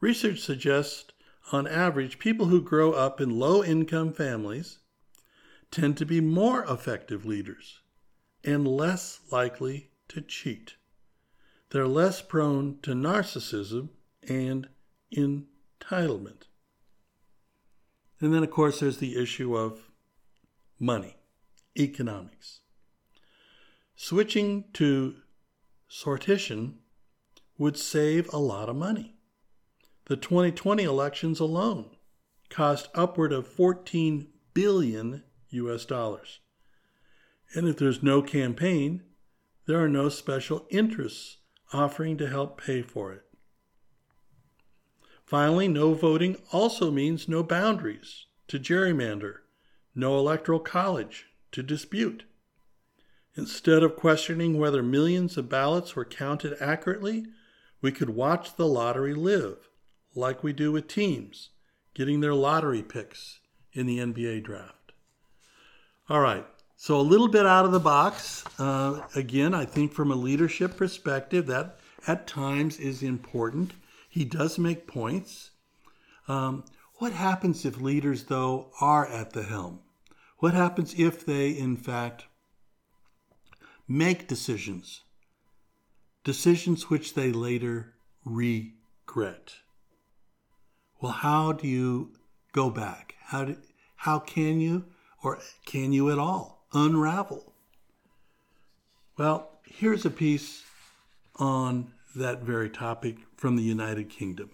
Research 0.00 0.40
suggests, 0.40 1.10
on 1.52 1.66
average, 1.66 2.18
people 2.18 2.46
who 2.46 2.62
grow 2.62 2.92
up 2.92 3.20
in 3.20 3.38
low 3.38 3.62
income 3.62 4.12
families 4.12 4.78
tend 5.70 5.96
to 5.96 6.06
be 6.06 6.20
more 6.20 6.64
effective 6.64 7.26
leaders 7.26 7.80
and 8.44 8.68
less 8.68 9.20
likely 9.30 9.90
to 10.08 10.20
cheat. 10.20 10.76
They're 11.74 11.88
less 11.88 12.22
prone 12.22 12.78
to 12.82 12.92
narcissism 12.92 13.88
and 14.28 14.68
entitlement. 15.12 16.42
And 18.20 18.32
then, 18.32 18.44
of 18.44 18.52
course, 18.52 18.78
there's 18.78 18.98
the 18.98 19.20
issue 19.20 19.56
of 19.56 19.90
money 20.78 21.16
economics. 21.76 22.60
Switching 23.96 24.66
to 24.74 25.16
sortition 25.90 26.74
would 27.58 27.76
save 27.76 28.32
a 28.32 28.38
lot 28.38 28.68
of 28.68 28.76
money. 28.76 29.16
The 30.04 30.16
2020 30.16 30.84
elections 30.84 31.40
alone 31.40 31.90
cost 32.50 32.88
upward 32.94 33.32
of 33.32 33.48
14 33.48 34.28
billion 34.54 35.24
US 35.50 35.84
dollars. 35.84 36.38
And 37.52 37.66
if 37.66 37.78
there's 37.78 38.00
no 38.00 38.22
campaign, 38.22 39.02
there 39.66 39.82
are 39.82 39.88
no 39.88 40.08
special 40.08 40.68
interests 40.70 41.38
offering 41.74 42.16
to 42.16 42.28
help 42.28 42.62
pay 42.62 42.80
for 42.80 43.12
it. 43.12 43.24
Finally, 45.24 45.68
no 45.68 45.94
voting 45.94 46.36
also 46.52 46.90
means 46.90 47.28
no 47.28 47.42
boundaries 47.42 48.26
to 48.46 48.58
gerrymander, 48.58 49.38
no 49.94 50.18
electoral 50.18 50.60
college 50.60 51.26
to 51.50 51.62
dispute. 51.62 52.24
Instead 53.36 53.82
of 53.82 53.96
questioning 53.96 54.58
whether 54.58 54.82
millions 54.82 55.36
of 55.36 55.48
ballots 55.48 55.96
were 55.96 56.04
counted 56.04 56.56
accurately, 56.60 57.26
we 57.80 57.90
could 57.90 58.10
watch 58.10 58.54
the 58.54 58.66
lottery 58.66 59.14
live, 59.14 59.68
like 60.14 60.44
we 60.44 60.52
do 60.52 60.70
with 60.70 60.86
teams 60.86 61.50
getting 61.94 62.20
their 62.20 62.34
lottery 62.34 62.82
picks 62.82 63.40
in 63.72 63.86
the 63.86 63.98
NBA 63.98 64.42
draft. 64.44 64.92
All 66.08 66.20
right, 66.20 66.46
so 66.76 67.00
a 67.00 67.02
little 67.02 67.28
bit 67.28 67.46
out 67.46 67.64
of 67.64 67.72
the 67.72 67.80
box. 67.80 68.44
Uh, 68.58 69.00
again, 69.14 69.54
I 69.54 69.64
think 69.64 69.92
from 69.92 70.10
a 70.10 70.16
leadership 70.16 70.76
perspective, 70.76 71.46
that 71.46 71.78
at 72.06 72.26
times 72.26 72.78
is 72.78 73.02
important. 73.02 73.72
He 74.08 74.24
does 74.24 74.58
make 74.58 74.86
points. 74.86 75.50
Um, 76.28 76.64
what 76.96 77.12
happens 77.12 77.64
if 77.64 77.80
leaders, 77.80 78.24
though, 78.24 78.70
are 78.80 79.06
at 79.06 79.32
the 79.32 79.42
helm? 79.42 79.80
What 80.38 80.54
happens 80.54 80.94
if 80.98 81.24
they, 81.24 81.50
in 81.50 81.76
fact, 81.76 82.26
make 83.88 84.28
decisions? 84.28 85.02
Decisions 86.22 86.90
which 86.90 87.14
they 87.14 87.32
later 87.32 87.94
regret. 88.24 89.54
Well, 91.00 91.12
how 91.12 91.52
do 91.52 91.66
you 91.66 92.12
go 92.52 92.70
back? 92.70 93.14
How, 93.20 93.44
do, 93.44 93.56
how 93.96 94.18
can 94.18 94.60
you, 94.60 94.86
or 95.22 95.38
can 95.66 95.92
you 95.92 96.10
at 96.10 96.18
all, 96.18 96.53
unravel? 96.74 97.52
Well, 99.16 99.50
here's 99.64 100.04
a 100.04 100.10
piece 100.10 100.64
on 101.36 101.92
that 102.14 102.42
very 102.42 102.68
topic 102.68 103.16
from 103.36 103.56
the 103.56 103.62
United 103.62 104.10
Kingdom. 104.10 104.50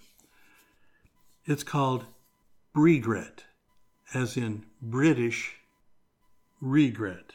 It's 1.46 1.62
called 1.62 2.04
Regret, 2.74 3.44
as 4.14 4.36
in 4.36 4.64
British 4.80 5.56
regret. 6.60 7.32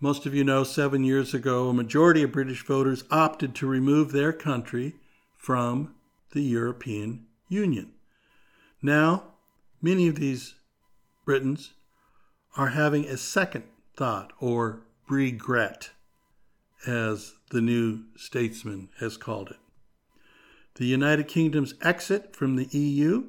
Most 0.00 0.26
of 0.26 0.34
you 0.34 0.44
know 0.44 0.64
seven 0.64 1.04
years 1.04 1.32
ago, 1.32 1.68
a 1.68 1.74
majority 1.74 2.22
of 2.22 2.32
British 2.32 2.64
voters 2.64 3.04
opted 3.10 3.54
to 3.54 3.66
remove 3.66 4.12
their 4.12 4.32
country 4.32 4.96
from 5.36 5.94
the 6.32 6.42
European 6.42 7.26
Union. 7.48 7.92
Now, 8.82 9.24
many 9.80 10.08
of 10.08 10.16
these 10.16 10.54
Britons 11.24 11.72
are 12.56 12.68
having 12.68 13.04
a 13.06 13.16
second 13.16 13.64
thought 13.96 14.32
or 14.40 14.80
regret, 15.08 15.90
as 16.86 17.34
the 17.50 17.60
New 17.60 18.04
Statesman 18.16 18.88
has 19.00 19.16
called 19.16 19.50
it. 19.50 19.56
The 20.74 20.86
United 20.86 21.28
Kingdom's 21.28 21.74
exit 21.82 22.34
from 22.34 22.56
the 22.56 22.66
EU 22.76 23.24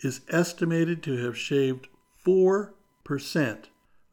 is 0.00 0.20
estimated 0.28 1.02
to 1.02 1.16
have 1.24 1.36
shaved 1.36 1.88
4% 2.24 3.64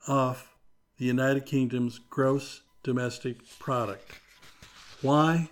off 0.08 0.55
the 0.98 1.05
United 1.05 1.46
Kingdom's 1.46 2.00
gross 2.10 2.62
domestic 2.84 3.38
product. 3.60 4.20
Why? 5.01 5.50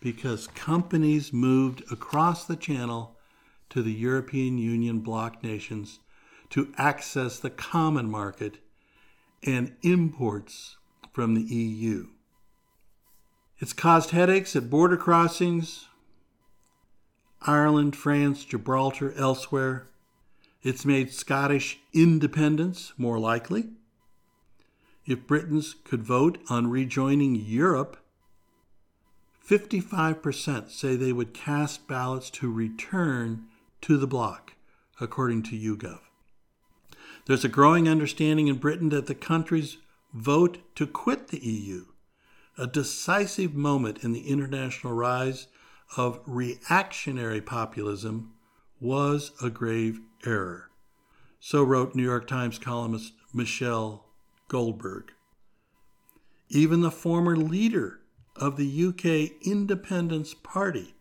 Because 0.00 0.46
companies 0.48 1.32
moved 1.32 1.82
across 1.90 2.44
the 2.44 2.56
channel 2.56 3.16
to 3.70 3.82
the 3.82 3.92
European 3.92 4.58
Union 4.58 5.00
bloc 5.00 5.42
nations 5.42 6.00
to 6.50 6.72
access 6.76 7.38
the 7.38 7.50
common 7.50 8.10
market 8.10 8.58
and 9.42 9.74
imports 9.82 10.76
from 11.12 11.34
the 11.34 11.42
EU. 11.42 12.08
It's 13.58 13.72
caused 13.72 14.10
headaches 14.10 14.56
at 14.56 14.70
border 14.70 14.96
crossings, 14.96 15.86
Ireland, 17.42 17.94
France, 17.94 18.44
Gibraltar, 18.44 19.12
elsewhere. 19.16 19.88
It's 20.62 20.84
made 20.84 21.12
Scottish 21.12 21.78
independence 21.92 22.92
more 22.96 23.18
likely. 23.18 23.68
If 25.06 25.26
Britons 25.26 25.76
could 25.84 26.02
vote 26.02 26.38
on 26.48 26.70
rejoining 26.70 27.36
Europe, 27.36 27.98
55% 29.46 30.70
say 30.70 30.96
they 30.96 31.12
would 31.12 31.34
cast 31.34 31.86
ballots 31.86 32.30
to 32.30 32.50
return 32.50 33.44
to 33.82 33.98
the 33.98 34.06
bloc, 34.06 34.54
according 34.98 35.42
to 35.44 35.58
YouGov. 35.58 36.00
There's 37.26 37.44
a 37.44 37.48
growing 37.48 37.88
understanding 37.88 38.48
in 38.48 38.56
Britain 38.56 38.90
that 38.90 39.06
the 39.06 39.14
country's 39.14 39.78
vote 40.12 40.58
to 40.76 40.86
quit 40.86 41.28
the 41.28 41.38
EU, 41.38 41.86
a 42.58 42.66
decisive 42.66 43.54
moment 43.54 44.04
in 44.04 44.12
the 44.12 44.28
international 44.28 44.92
rise 44.92 45.46
of 45.96 46.20
reactionary 46.26 47.40
populism, 47.40 48.34
was 48.78 49.32
a 49.42 49.48
grave 49.48 50.00
error. 50.26 50.70
So 51.40 51.62
wrote 51.62 51.94
New 51.94 52.02
York 52.02 52.26
Times 52.26 52.58
columnist 52.58 53.14
Michelle 53.32 54.04
Goldberg. 54.48 55.12
Even 56.50 56.82
the 56.82 56.90
former 56.90 57.36
leader 57.36 58.00
of 58.36 58.56
the 58.56 58.86
UK 58.86 59.46
Independence 59.46 60.34
Party, 60.34 60.94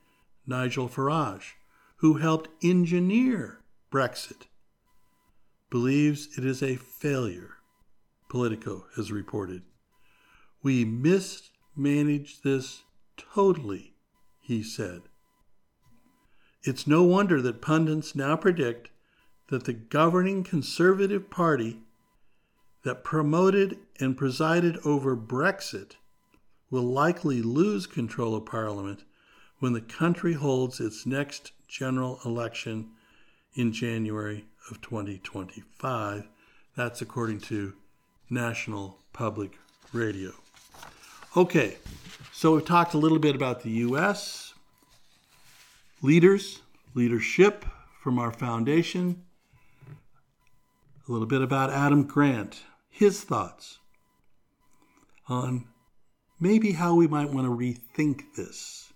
Nigel 0.48 0.88
Farage, 0.88 1.54
who 1.98 2.16
helped 2.16 2.50
engineer 2.64 3.60
Brexit, 3.92 4.44
believes 5.74 6.30
it 6.38 6.46
is 6.46 6.62
a 6.62 6.76
failure, 6.76 7.56
Politico 8.30 8.86
has 8.96 9.12
reported. 9.12 9.64
We 10.62 10.86
mismanaged 10.86 12.44
this 12.44 12.84
totally, 13.18 13.96
he 14.40 14.62
said. 14.62 15.02
It's 16.62 16.86
no 16.86 17.02
wonder 17.02 17.42
that 17.42 17.64
pundits 17.64 18.14
now 18.14 18.36
predict 18.36 18.92
that 19.48 19.64
the 19.64 19.74
governing 19.74 20.44
Conservative 20.44 21.32
Party 21.32 21.80
that 22.84 23.04
promoted 23.04 23.80
and 24.00 24.16
presided 24.16 24.78
over 24.86 25.18
Brexit 25.18 25.94
will 26.70 26.84
likely 26.84 27.42
lose 27.42 27.88
control 27.88 28.36
of 28.36 28.46
Parliament 28.46 29.06
when 29.58 29.74
the 29.74 29.82
country 29.82 30.34
holds 30.34 30.80
its 30.80 31.08
next 31.08 31.52
general 31.68 32.20
election 32.24 32.92
in 33.56 33.74
January 33.74 34.46
of 34.70 34.82
2025. 34.82 36.28
That's 36.76 37.02
according 37.02 37.40
to 37.42 37.74
National 38.30 38.98
Public 39.12 39.58
Radio. 39.92 40.32
Okay, 41.36 41.78
so 42.32 42.54
we've 42.56 42.66
talked 42.66 42.94
a 42.94 42.98
little 42.98 43.20
bit 43.20 43.36
about 43.36 43.64
the 43.64 43.72
U.S. 43.72 44.54
leaders, 46.02 46.62
leadership 46.94 47.66
from 48.02 48.20
our 48.20 48.32
foundation, 48.32 49.24
a 51.08 51.12
little 51.12 51.28
bit 51.28 51.42
about 51.42 51.70
Adam 51.70 52.04
Grant, 52.04 52.64
his 52.90 53.24
thoughts 53.24 53.80
on 55.28 55.66
maybe 56.40 56.74
how 56.74 56.96
we 56.96 57.08
might 57.08 57.30
want 57.30 57.48
to 57.48 57.52
rethink 57.52 58.36
this 58.36 58.93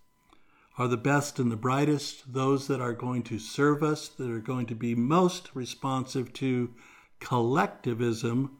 are 0.77 0.87
the 0.87 0.97
best 0.97 1.39
and 1.39 1.51
the 1.51 1.55
brightest, 1.55 2.31
those 2.31 2.67
that 2.67 2.79
are 2.79 2.93
going 2.93 3.23
to 3.23 3.39
serve 3.39 3.81
us, 3.81 4.07
that 4.09 4.29
are 4.29 4.39
going 4.39 4.67
to 4.67 4.75
be 4.75 4.93
most 4.93 5.49
responsive 5.55 6.31
to 6.31 6.71
collectivism, 7.19 8.57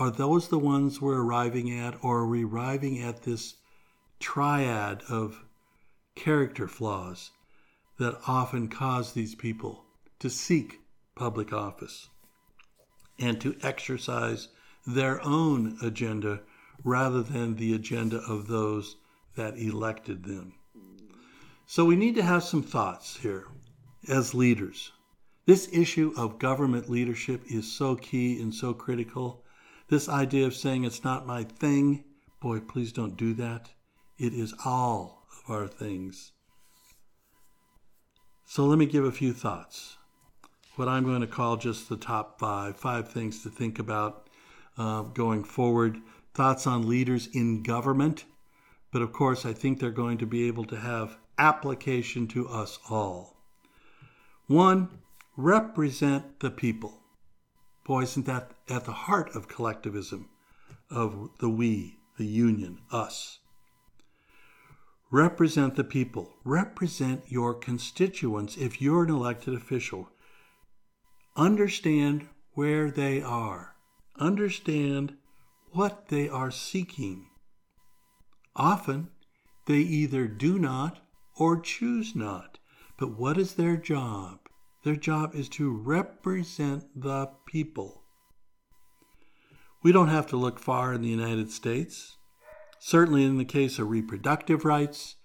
are 0.00 0.10
those 0.10 0.48
the 0.48 0.58
ones 0.58 1.00
we're 1.00 1.22
arriving 1.22 1.70
at, 1.78 1.96
or 2.02 2.18
are 2.20 2.26
we 2.26 2.44
arriving 2.44 3.00
at 3.00 3.22
this 3.22 3.54
triad 4.18 5.02
of 5.08 5.44
character 6.16 6.66
flaws 6.66 7.30
that 7.98 8.18
often 8.26 8.68
cause 8.68 9.12
these 9.12 9.34
people 9.34 9.84
to 10.18 10.28
seek 10.28 10.80
public 11.14 11.52
office 11.52 12.08
and 13.18 13.40
to 13.40 13.56
exercise 13.62 14.48
their 14.86 15.24
own 15.24 15.78
agenda 15.82 16.40
rather 16.84 17.22
than 17.22 17.56
the 17.56 17.74
agenda 17.74 18.18
of 18.28 18.48
those 18.48 18.96
that 19.36 19.56
elected 19.56 20.24
them? 20.24 20.52
So 21.68 21.84
we 21.84 21.96
need 21.96 22.14
to 22.14 22.22
have 22.22 22.44
some 22.44 22.62
thoughts 22.62 23.16
here 23.16 23.48
as 24.08 24.34
leaders. 24.34 24.92
This 25.46 25.68
issue 25.72 26.12
of 26.16 26.38
government 26.38 26.88
leadership 26.88 27.42
is 27.50 27.70
so 27.70 27.96
key 27.96 28.40
and 28.40 28.54
so 28.54 28.72
critical. 28.72 29.44
This 29.88 30.08
idea 30.08 30.46
of 30.46 30.54
saying 30.54 30.84
it's 30.84 31.02
not 31.02 31.26
my 31.26 31.42
thing, 31.42 32.04
boy, 32.40 32.60
please 32.60 32.92
don't 32.92 33.16
do 33.16 33.34
that. 33.34 33.70
It 34.16 34.32
is 34.32 34.54
all 34.64 35.26
of 35.32 35.50
our 35.50 35.66
things. 35.66 36.30
So 38.44 38.64
let 38.64 38.78
me 38.78 38.86
give 38.86 39.04
a 39.04 39.10
few 39.10 39.32
thoughts. 39.32 39.96
What 40.76 40.86
I'm 40.86 41.04
going 41.04 41.20
to 41.20 41.26
call 41.26 41.56
just 41.56 41.88
the 41.88 41.96
top 41.96 42.38
five, 42.38 42.76
five 42.76 43.10
things 43.10 43.42
to 43.42 43.48
think 43.50 43.80
about 43.80 44.30
uh, 44.78 45.02
going 45.02 45.42
forward. 45.42 45.98
Thoughts 46.32 46.64
on 46.66 46.88
leaders 46.88 47.28
in 47.32 47.64
government. 47.64 48.24
But 48.92 49.02
of 49.02 49.12
course, 49.12 49.44
I 49.44 49.52
think 49.52 49.80
they're 49.80 49.90
going 49.90 50.18
to 50.18 50.26
be 50.26 50.46
able 50.46 50.64
to 50.66 50.76
have 50.76 51.18
application 51.38 52.26
to 52.28 52.48
us 52.48 52.78
all. 52.88 53.36
One, 54.46 54.88
represent 55.36 56.40
the 56.40 56.50
people. 56.50 57.00
Boy, 57.84 58.02
isn't 58.02 58.26
that 58.26 58.52
at 58.68 58.84
the 58.84 58.92
heart 58.92 59.34
of 59.34 59.48
collectivism, 59.48 60.28
of 60.90 61.30
the 61.38 61.48
we, 61.48 61.98
the 62.18 62.26
union, 62.26 62.80
us? 62.90 63.38
Represent 65.10 65.76
the 65.76 65.84
people. 65.84 66.34
Represent 66.44 67.22
your 67.28 67.54
constituents 67.54 68.56
if 68.56 68.82
you're 68.82 69.04
an 69.04 69.10
elected 69.10 69.54
official. 69.54 70.08
Understand 71.36 72.28
where 72.54 72.90
they 72.90 73.22
are. 73.22 73.76
Understand 74.18 75.16
what 75.70 76.08
they 76.08 76.28
are 76.28 76.50
seeking. 76.50 77.28
Often, 78.56 79.10
they 79.66 79.78
either 79.78 80.26
do 80.26 80.58
not 80.58 81.05
or 81.36 81.60
choose 81.60 82.14
not. 82.14 82.58
But 82.98 83.18
what 83.18 83.36
is 83.38 83.54
their 83.54 83.76
job? 83.76 84.40
Their 84.84 84.96
job 84.96 85.34
is 85.34 85.48
to 85.50 85.70
represent 85.70 86.84
the 86.94 87.30
people. 87.46 88.04
We 89.82 89.92
don't 89.92 90.08
have 90.08 90.26
to 90.28 90.36
look 90.36 90.58
far 90.58 90.94
in 90.94 91.02
the 91.02 91.08
United 91.08 91.50
States. 91.50 92.16
Certainly, 92.78 93.24
in 93.24 93.38
the 93.38 93.44
case 93.44 93.78
of 93.78 93.90
reproductive 93.90 94.64
rights, 94.64 95.16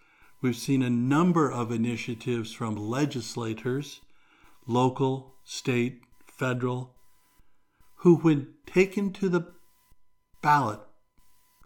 we've 0.42 0.56
seen 0.56 0.82
a 0.82 0.90
number 0.90 1.52
of 1.52 1.72
initiatives 1.72 2.54
from 2.54 2.76
legislators, 2.76 4.02
local, 4.68 5.36
state, 5.44 6.02
federal, 6.28 6.96
who, 7.98 8.18
when 8.18 8.54
taken 8.66 9.14
to 9.14 9.30
the 9.30 9.54
ballot 10.42 10.80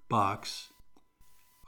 box, 0.09 0.69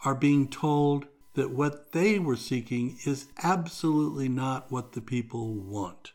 are 0.04 0.16
being 0.16 0.48
told 0.48 1.08
that 1.38 1.52
what 1.52 1.92
they 1.92 2.18
were 2.18 2.36
seeking 2.36 2.98
is 3.06 3.28
absolutely 3.44 4.28
not 4.28 4.72
what 4.72 4.94
the 4.94 5.02
people 5.02 5.54
want. 5.54 6.12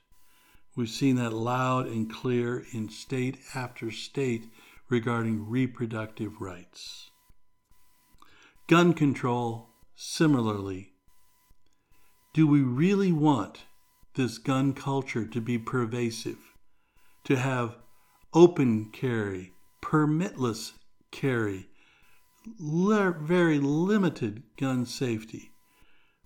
We've 0.74 0.88
seen 0.88 1.14
that 1.14 1.32
loud 1.32 1.87
and 1.87 2.12
clear 2.12 2.64
in 2.72 2.88
state 2.88 3.38
after 3.54 3.92
state 3.92 4.46
regarding 4.88 5.48
reproductive 5.48 6.40
rights. 6.40 7.08
Gun 8.66 8.94
control, 8.94 9.68
similarly. 9.94 10.94
Do 12.35 12.48
we 12.48 12.62
really 12.62 13.12
want 13.12 13.62
this 14.16 14.38
gun 14.38 14.74
culture 14.74 15.24
to 15.24 15.40
be 15.40 15.56
pervasive? 15.56 16.38
To 17.26 17.37
have 17.37 17.76
open 18.35 18.90
carry, 18.90 19.52
permitless 19.80 20.72
carry, 21.12 21.68
very 22.59 23.59
limited 23.59 24.42
gun 24.57 24.87
safety. 24.87 25.52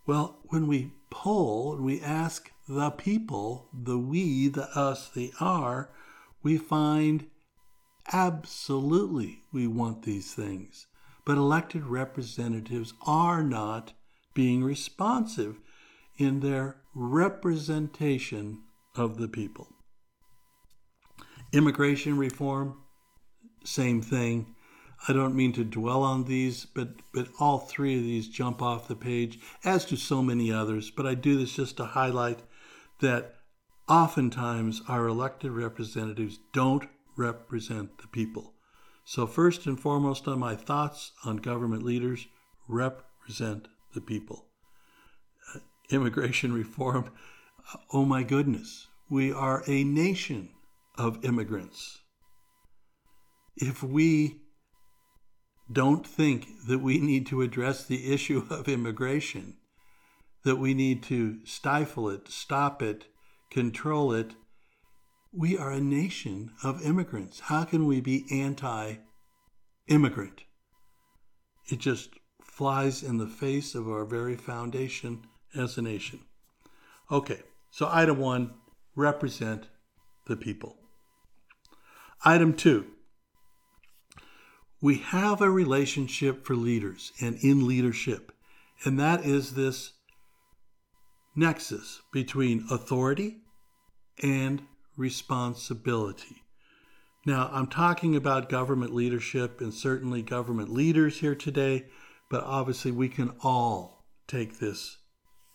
Well, 0.07 0.39
when 0.49 0.67
we 0.67 0.93
poll 1.11 1.75
and 1.75 1.85
we 1.85 2.01
ask 2.01 2.51
the 2.69 2.91
people, 2.91 3.69
the 3.73 3.99
we, 3.99 4.49
the 4.49 4.69
us, 4.79 5.09
the 5.11 5.33
are, 5.41 5.91
we 6.43 6.59
find 6.59 7.27
absolutely 8.13 9.43
we 9.53 9.67
want 9.67 10.03
these 10.03 10.33
things. 10.33 10.87
But 11.25 11.37
elected 11.37 11.87
representatives 11.87 12.95
are 13.07 13.43
not 13.43 13.93
being 14.35 14.63
responsive 14.63 15.59
in 16.19 16.41
their 16.41 16.77
representation 16.95 18.63
of 18.95 19.19
the 19.19 19.29
people. 19.29 19.69
Immigration 21.53 22.17
reform, 22.17 22.77
same 23.65 24.01
thing. 24.03 24.55
I 25.09 25.13
don't 25.13 25.37
mean 25.37 25.53
to 25.53 25.65
dwell 25.65 26.03
on 26.03 26.25
these, 26.25 26.67
but, 26.67 26.89
but 27.13 27.29
all 27.39 27.59
three 27.59 27.97
of 27.97 28.03
these 28.03 28.29
jump 28.29 28.63
off 28.63 28.89
the 28.89 28.97
page, 28.97 29.39
as 29.65 29.85
do 29.85 29.97
so 29.97 30.23
many 30.23 30.51
others. 30.53 30.91
But 30.91 31.07
I 31.07 31.15
do 31.15 31.39
this 31.39 31.55
just 31.55 31.77
to 31.77 31.85
highlight 31.85 32.41
that 33.01 33.35
oftentimes 33.89 34.83
our 34.89 35.07
elected 35.07 35.53
representatives 35.53 36.39
don't 36.53 36.89
represent 37.17 37.99
the 37.99 38.09
people. 38.09 38.55
So, 39.05 39.27
first 39.27 39.67
and 39.67 39.79
foremost, 39.79 40.27
on 40.27 40.41
my 40.41 40.57
thoughts 40.57 41.13
on 41.25 41.37
government 41.37 41.85
leaders, 41.85 42.27
represent 42.67 43.69
the 43.95 44.01
people. 44.01 44.47
Uh, 45.55 45.61
immigration 45.91 46.53
reform, 46.53 47.13
oh 47.93 48.05
my 48.05 48.25
goodness, 48.25 48.89
we 49.09 49.33
are 49.33 49.63
a 49.69 49.85
nation 49.85 50.51
of 50.99 51.25
immigrants. 51.25 52.01
If 53.57 53.83
we 53.83 54.41
don't 55.71 56.07
think 56.07 56.47
that 56.69 56.79
we 56.79 56.99
need 56.99 57.27
to 57.27 57.43
address 57.43 57.85
the 57.85 58.13
issue 58.13 58.47
of 58.51 58.69
immigration, 58.69 59.57
that 60.45 60.57
we 60.57 60.75
need 60.75 61.03
to 61.05 61.45
stifle 61.45 62.09
it, 62.09 62.29
stop 62.29 62.83
it, 62.83 63.07
control 63.51 64.13
it, 64.13 64.35
we 65.33 65.59
are 65.59 65.73
a 65.73 65.81
nation 65.81 66.53
of 66.63 66.85
immigrants. 66.85 67.41
How 67.41 67.65
can 67.65 67.87
we 67.87 68.01
be 68.01 68.25
anti 68.31 68.97
immigrant? 69.89 70.45
It 71.71 71.79
just 71.79 72.11
flies 72.43 73.03
in 73.03 73.19
the 73.19 73.27
face 73.27 73.75
of 73.75 73.89
our 73.89 74.05
very 74.05 74.37
foundation 74.37 75.27
as 75.55 75.77
a 75.77 75.83
nation. 75.83 76.21
Okay, 77.11 77.43
so 77.71 77.89
item 77.91 78.19
one 78.19 78.55
represent 78.95 79.67
the 80.27 80.37
people. 80.37 80.77
Item 82.25 82.55
two 82.55 82.87
we 84.81 84.99
have 84.99 85.41
a 85.41 85.51
relationship 85.51 86.45
for 86.45 86.55
leaders 86.55 87.13
and 87.21 87.37
in 87.43 87.67
leadership, 87.67 88.33
and 88.85 88.99
that 89.01 89.25
is 89.25 89.55
this 89.55 89.93
nexus 91.35 92.03
between 92.13 92.67
authority 92.71 93.39
and 94.23 94.63
responsibility. 94.97 96.43
Now, 97.27 97.51
I'm 97.53 97.67
talking 97.67 98.15
about 98.15 98.49
government 98.49 98.95
leadership 98.95 99.61
and 99.61 99.75
certainly 99.75 100.23
government 100.23 100.73
leaders 100.73 101.21
here 101.21 101.35
today, 101.35 101.87
but 102.31 102.45
obviously 102.45 102.93
we 102.93 103.09
can 103.09 103.33
all 103.43 104.05
take 104.29 104.59
this 104.59 104.99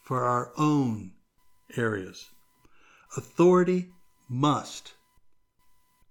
for 0.04 0.24
our 0.26 0.52
own 0.58 1.14
areas. 1.78 2.30
Authority 3.16 3.90
must 4.28 4.94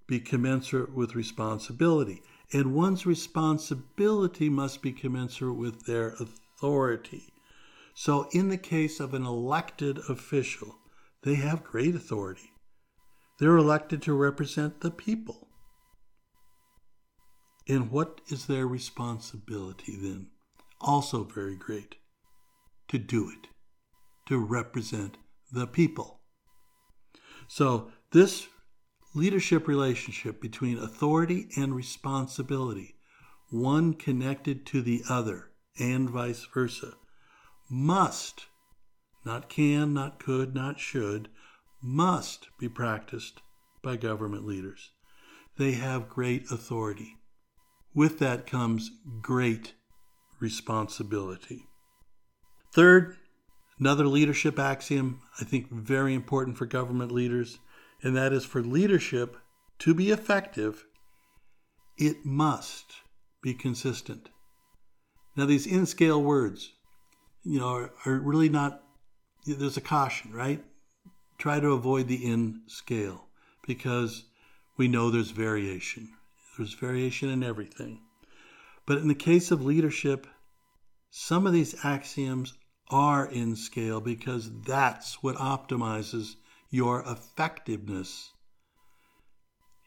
be 0.06 0.18
commensurate 0.18 0.94
with 0.94 1.14
responsibility 1.14 2.22
and 2.52 2.74
one's 2.74 3.06
responsibility 3.06 4.48
must 4.48 4.82
be 4.82 4.92
commensurate 4.92 5.56
with 5.56 5.86
their 5.86 6.14
authority. 6.20 7.32
So, 7.94 8.28
in 8.32 8.48
the 8.48 8.58
case 8.58 8.98
of 8.98 9.14
an 9.14 9.24
elected 9.24 9.98
official, 10.08 10.76
they 11.22 11.34
have 11.34 11.62
great 11.62 11.94
authority. 11.94 12.50
They're 13.38 13.56
elected 13.56 14.02
to 14.02 14.12
represent 14.12 14.80
the 14.80 14.90
people. 14.90 15.48
And 17.68 17.90
what 17.90 18.20
is 18.28 18.46
their 18.46 18.66
responsibility 18.66 19.96
then? 19.96 20.28
Also, 20.80 21.24
very 21.24 21.56
great 21.56 21.96
to 22.88 22.98
do 22.98 23.30
it, 23.30 23.48
to 24.26 24.38
represent 24.38 25.18
the 25.52 25.66
people. 25.66 26.20
So, 27.48 27.92
this 28.12 28.48
leadership 29.14 29.66
relationship 29.66 30.40
between 30.40 30.78
authority 30.78 31.48
and 31.56 31.74
responsibility, 31.74 32.96
one 33.50 33.94
connected 33.94 34.64
to 34.66 34.80
the 34.80 35.02
other, 35.08 35.50
and 35.78 36.08
vice 36.08 36.46
versa, 36.52 36.94
must, 37.68 38.46
not 39.24 39.48
can, 39.48 39.92
not 39.92 40.18
could, 40.18 40.54
not 40.54 40.78
should, 40.78 41.28
must 41.82 42.48
be 42.58 42.68
practiced 42.68 43.40
by 43.82 43.96
government 43.96 44.46
leaders. 44.46 44.90
They 45.56 45.72
have 45.72 46.08
great 46.08 46.50
authority. 46.50 47.16
With 47.94 48.18
that 48.20 48.46
comes 48.46 48.90
great 49.20 49.74
responsibility. 50.38 51.66
Third, 52.72 53.16
another 53.78 54.06
leadership 54.06 54.58
axiom, 54.58 55.22
I 55.40 55.44
think 55.44 55.70
very 55.70 56.14
important 56.14 56.56
for 56.56 56.66
government 56.66 57.10
leaders 57.10 57.58
and 58.02 58.16
that 58.16 58.32
is 58.32 58.44
for 58.44 58.62
leadership 58.62 59.36
to 59.80 59.94
be 59.94 60.10
effective, 60.10 60.84
it 61.96 62.24
must 62.24 62.94
be 63.42 63.54
consistent. 63.54 64.28
Now, 65.36 65.46
these 65.46 65.66
in 65.66 65.86
scale 65.86 66.22
words, 66.22 66.72
you 67.44 67.58
know, 67.58 67.68
are, 67.68 67.90
are, 68.04 68.18
really 68.18 68.48
not, 68.48 68.82
there's 69.46 69.76
a 69.76 69.82
caution, 69.82 70.32
right? 70.32 70.62
Try 71.38 71.60
to 71.60 71.72
avoid 71.72 72.08
the 72.08 72.24
in 72.24 72.62
scale 72.66 73.26
because 73.66 74.24
we 74.76 74.88
know 74.88 75.10
there's 75.10 75.30
variation. 75.30 76.10
There's 76.56 76.74
variation 76.74 77.30
in 77.30 77.42
everything. 77.42 78.00
But 78.86 78.98
in 78.98 79.08
the 79.08 79.14
case 79.14 79.50
of 79.50 79.64
leadership, 79.64 80.26
some 81.10 81.46
of 81.46 81.52
these 81.52 81.84
axioms 81.84 82.54
are 82.90 83.26
in 83.26 83.56
scale 83.56 84.00
because 84.00 84.50
that's 84.62 85.22
what 85.22 85.36
optimizes 85.36 86.34
your 86.70 87.02
effectiveness, 87.06 88.32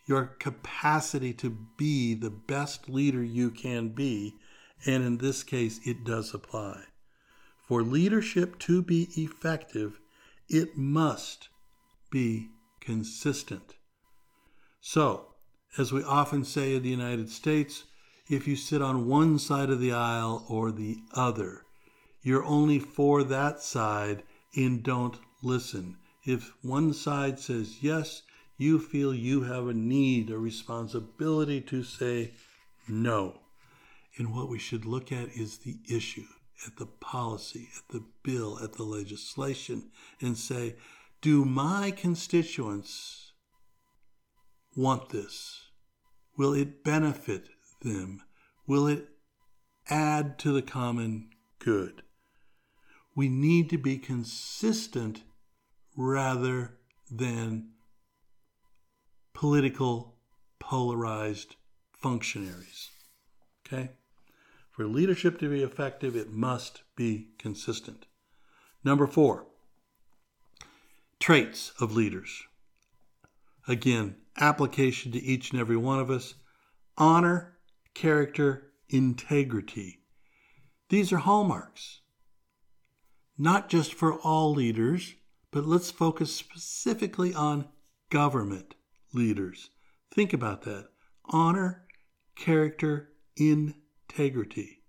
your 0.05 0.25
capacity 0.25 1.33
to 1.33 1.57
be 1.77 2.13
the 2.13 2.29
best 2.29 2.89
leader 2.89 3.23
you 3.23 3.49
can 3.49 3.89
be. 3.89 4.35
And 4.85 5.03
in 5.03 5.17
this 5.17 5.43
case, 5.43 5.79
it 5.85 6.03
does 6.03 6.33
apply. 6.33 6.83
For 7.67 7.81
leadership 7.81 8.59
to 8.59 8.81
be 8.81 9.07
effective, 9.15 9.99
it 10.49 10.77
must 10.77 11.47
be 12.11 12.49
consistent. 12.81 13.75
So, 14.81 15.27
as 15.77 15.93
we 15.93 16.03
often 16.03 16.43
say 16.43 16.75
in 16.75 16.83
the 16.83 16.89
United 16.89 17.29
States, 17.29 17.85
if 18.29 18.47
you 18.47 18.57
sit 18.57 18.81
on 18.81 19.07
one 19.07 19.39
side 19.39 19.69
of 19.69 19.79
the 19.79 19.93
aisle 19.93 20.45
or 20.49 20.71
the 20.71 20.97
other, 21.13 21.63
you're 22.21 22.43
only 22.43 22.79
for 22.79 23.23
that 23.23 23.61
side 23.61 24.23
and 24.55 24.83
don't 24.83 25.17
listen. 25.41 25.97
If 26.25 26.53
one 26.61 26.93
side 26.93 27.39
says 27.39 27.83
yes, 27.83 28.23
you 28.57 28.79
feel 28.79 29.13
you 29.13 29.43
have 29.43 29.67
a 29.67 29.73
need, 29.73 30.29
a 30.29 30.37
responsibility 30.37 31.59
to 31.61 31.83
say 31.83 32.33
no. 32.87 33.39
And 34.17 34.33
what 34.33 34.49
we 34.49 34.59
should 34.59 34.85
look 34.85 35.11
at 35.11 35.29
is 35.29 35.59
the 35.59 35.79
issue, 35.89 36.27
at 36.65 36.77
the 36.77 36.85
policy, 36.85 37.67
at 37.75 37.93
the 37.93 38.05
bill, 38.23 38.59
at 38.61 38.73
the 38.73 38.83
legislation, 38.83 39.91
and 40.21 40.37
say, 40.37 40.75
do 41.21 41.43
my 41.43 41.91
constituents 41.91 43.33
want 44.75 45.09
this? 45.09 45.61
Will 46.37 46.53
it 46.53 46.83
benefit 46.83 47.49
them? 47.81 48.21
Will 48.67 48.87
it 48.87 49.07
add 49.89 50.37
to 50.39 50.53
the 50.53 50.61
common 50.61 51.29
good? 51.59 52.03
We 53.15 53.29
need 53.29 53.69
to 53.71 53.77
be 53.77 53.97
consistent 53.97 55.23
rather 55.95 56.77
than 57.11 57.69
political 59.33 60.15
polarized 60.59 61.55
functionaries. 61.91 62.89
Okay? 63.65 63.91
For 64.71 64.85
leadership 64.85 65.37
to 65.39 65.49
be 65.49 65.61
effective, 65.61 66.15
it 66.15 66.31
must 66.31 66.81
be 66.95 67.29
consistent. 67.37 68.05
Number 68.83 69.07
four, 69.07 69.45
traits 71.19 71.71
of 71.79 71.95
leaders. 71.95 72.43
Again, 73.67 74.15
application 74.39 75.11
to 75.11 75.23
each 75.23 75.51
and 75.51 75.59
every 75.59 75.77
one 75.77 75.99
of 75.99 76.09
us 76.09 76.35
honor, 76.97 77.57
character, 77.93 78.71
integrity. 78.89 79.99
These 80.89 81.13
are 81.13 81.17
hallmarks, 81.17 82.01
not 83.37 83.69
just 83.69 83.93
for 83.93 84.13
all 84.15 84.53
leaders, 84.53 85.15
but 85.53 85.65
let's 85.67 85.91
focus 85.91 86.35
specifically 86.35 87.33
on 87.33 87.69
government 88.09 88.73
leaders. 89.13 89.69
Think 90.11 90.33
about 90.33 90.63
that 90.63 90.87
honor, 91.25 91.85
character, 92.35 93.11
integrity. 93.37 94.81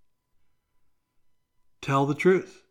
Tell 1.82 2.06
the 2.06 2.14
truth. 2.14 2.62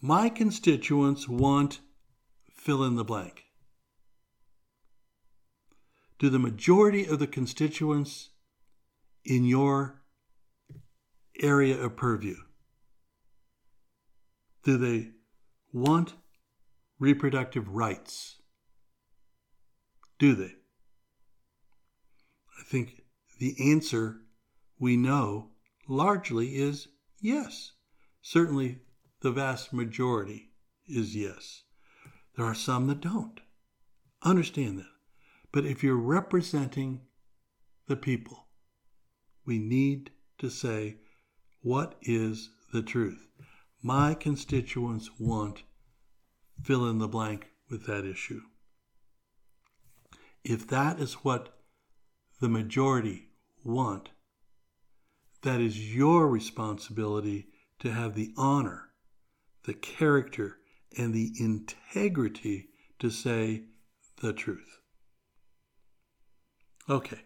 My 0.00 0.30
constituents 0.30 1.28
want 1.28 1.80
fill 2.54 2.82
in 2.82 2.96
the 2.96 3.04
blank. 3.04 3.44
Do 6.18 6.30
the 6.30 6.38
majority 6.38 7.04
of 7.04 7.18
the 7.18 7.26
constituents 7.26 8.30
in 9.24 9.44
your 9.44 10.00
area 11.40 11.78
of 11.78 11.96
purview 11.96 12.36
do 14.62 14.76
they 14.78 15.10
want 15.72 16.14
reproductive 17.02 17.68
rights? 17.68 18.36
Do 20.20 20.36
they? 20.36 20.54
I 22.60 22.62
think 22.64 23.02
the 23.40 23.56
answer 23.72 24.20
we 24.78 24.96
know 24.96 25.50
largely 25.88 26.54
is 26.54 26.86
yes. 27.20 27.72
Certainly, 28.20 28.78
the 29.20 29.32
vast 29.32 29.72
majority 29.72 30.52
is 30.86 31.16
yes. 31.16 31.64
There 32.36 32.46
are 32.46 32.54
some 32.54 32.86
that 32.86 33.00
don't. 33.00 33.40
Understand 34.22 34.78
that. 34.78 34.86
But 35.50 35.66
if 35.66 35.82
you're 35.82 35.96
representing 35.96 37.00
the 37.88 37.96
people, 37.96 38.46
we 39.44 39.58
need 39.58 40.12
to 40.38 40.48
say, 40.48 40.98
what 41.62 41.96
is 42.02 42.50
the 42.72 42.82
truth? 42.82 43.26
My 43.82 44.14
constituents 44.14 45.10
want 45.18 45.64
fill 46.62 46.88
in 46.88 46.98
the 46.98 47.08
blank 47.08 47.48
with 47.68 47.86
that 47.86 48.04
issue. 48.04 48.42
If 50.44 50.66
that 50.68 50.98
is 50.98 51.14
what 51.14 51.58
the 52.40 52.48
majority 52.48 53.28
want, 53.64 54.10
that 55.42 55.60
is 55.60 55.94
your 55.94 56.28
responsibility 56.28 57.48
to 57.80 57.92
have 57.92 58.14
the 58.14 58.32
honor, 58.36 58.90
the 59.64 59.74
character, 59.74 60.58
and 60.96 61.12
the 61.12 61.32
integrity 61.38 62.68
to 62.98 63.10
say 63.10 63.64
the 64.20 64.32
truth. 64.32 64.78
Okay. 66.88 67.20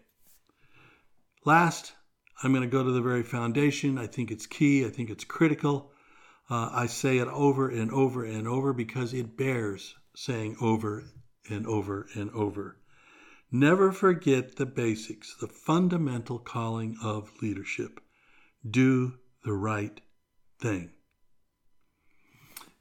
Last, 1.45 1.93
I'm 2.41 2.51
going 2.51 2.63
to 2.63 2.67
go 2.67 2.83
to 2.83 2.91
the 2.91 3.01
very 3.01 3.23
foundation. 3.23 3.97
I 3.97 4.07
think 4.07 4.31
it's 4.31 4.45
key. 4.45 4.85
I 4.85 4.89
think 4.89 5.09
it's 5.09 5.23
critical. 5.23 5.91
Uh, 6.49 6.69
I 6.71 6.85
say 6.87 7.17
it 7.17 7.27
over 7.27 7.69
and 7.69 7.91
over 7.91 8.23
and 8.23 8.47
over 8.47 8.73
because 8.73 9.13
it 9.13 9.35
bears 9.37 9.95
saying 10.15 10.55
over 10.61 11.03
and 11.49 11.67
over 11.67 12.07
and 12.15 12.31
over. 12.31 12.77
Never 13.51 13.91
forget 13.91 14.55
the 14.55 14.65
basics, 14.65 15.35
the 15.39 15.47
fundamental 15.47 16.39
calling 16.39 16.97
of 17.03 17.31
leadership. 17.41 17.99
Do 18.69 19.13
the 19.43 19.53
right 19.53 20.01
thing. 20.59 20.91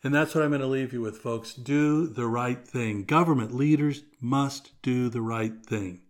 And 0.03 0.15
that's 0.15 0.35
what 0.35 0.45
I'm 0.45 0.51
going 0.51 0.61
to 0.61 0.67
leave 0.67 0.93
you 0.93 1.01
with, 1.01 1.19
folks. 1.19 1.53
Do 1.53 2.07
the 2.07 2.27
right 2.27 2.67
thing. 2.67 3.05
Government 3.05 3.55
leaders 3.55 4.03
must 4.21 4.71
do 4.83 5.09
the 5.09 5.21
right 5.21 5.65
thing. 5.65 6.03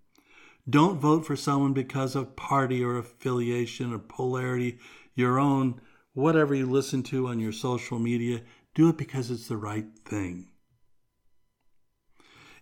Don't 0.69 1.01
vote 1.01 1.25
for 1.25 1.37
someone 1.37 1.73
because 1.73 2.16
of 2.16 2.37
party 2.37 2.83
or 2.83 2.99
affiliation 2.99 3.92
or 3.92 3.99
polarity, 3.99 4.79
your 5.14 5.38
own 5.38 5.81
whatever 6.16 6.55
you 6.55 6.64
listen 6.64 7.02
to 7.02 7.29
on 7.29 7.38
your 7.38 7.52
social 7.52 7.98
media, 7.98 8.40
do 8.74 8.88
it 8.88 8.96
because 8.96 9.31
it's 9.31 9.48
the 9.48 9.57
right 9.57 9.85
thing. 10.07 10.48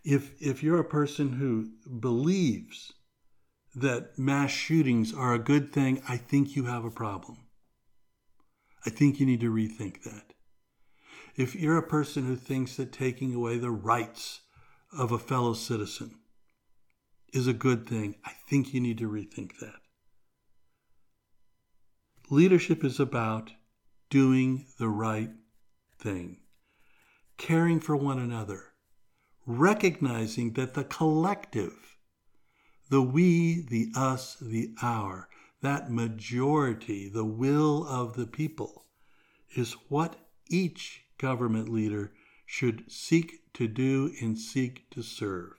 If, 0.02 0.34
if 0.42 0.60
you're 0.60 0.80
a 0.80 0.84
person 0.84 1.34
who 1.34 1.70
believes 2.00 2.92
that 3.76 4.18
mass 4.18 4.50
shootings 4.50 5.14
are 5.14 5.32
a 5.32 5.38
good 5.38 5.72
thing, 5.72 6.02
I 6.08 6.16
think 6.16 6.56
you 6.56 6.64
have 6.64 6.84
a 6.84 6.90
problem. 6.90 7.46
I 8.84 8.90
think 8.90 9.20
you 9.20 9.24
need 9.24 9.40
to 9.40 9.54
rethink 9.54 10.02
that. 10.02 10.32
If 11.36 11.54
you're 11.54 11.78
a 11.78 11.86
person 11.86 12.26
who 12.26 12.34
thinks 12.34 12.74
that 12.76 12.92
taking 12.92 13.32
away 13.32 13.58
the 13.58 13.70
rights 13.70 14.40
of 14.92 15.12
a 15.12 15.18
fellow 15.18 15.54
citizen 15.54 16.16
is 17.32 17.46
a 17.46 17.52
good 17.52 17.88
thing, 17.88 18.16
I 18.24 18.32
think 18.48 18.74
you 18.74 18.80
need 18.80 18.98
to 18.98 19.08
rethink 19.08 19.58
that. 19.60 19.83
Leadership 22.30 22.82
is 22.82 22.98
about 22.98 23.52
doing 24.08 24.64
the 24.78 24.88
right 24.88 25.30
thing, 25.98 26.38
caring 27.36 27.80
for 27.80 27.94
one 27.94 28.18
another, 28.18 28.72
recognizing 29.46 30.54
that 30.54 30.72
the 30.72 30.84
collective, 30.84 31.96
the 32.88 33.02
we, 33.02 33.60
the 33.68 33.88
us, 33.94 34.36
the 34.40 34.74
our, 34.82 35.28
that 35.60 35.90
majority, 35.90 37.10
the 37.10 37.24
will 37.24 37.86
of 37.86 38.14
the 38.14 38.26
people, 38.26 38.86
is 39.54 39.72
what 39.88 40.16
each 40.48 41.02
government 41.18 41.68
leader 41.68 42.12
should 42.46 42.90
seek 42.90 43.40
to 43.52 43.68
do 43.68 44.12
and 44.20 44.38
seek 44.38 44.88
to 44.90 45.02
serve. 45.02 45.52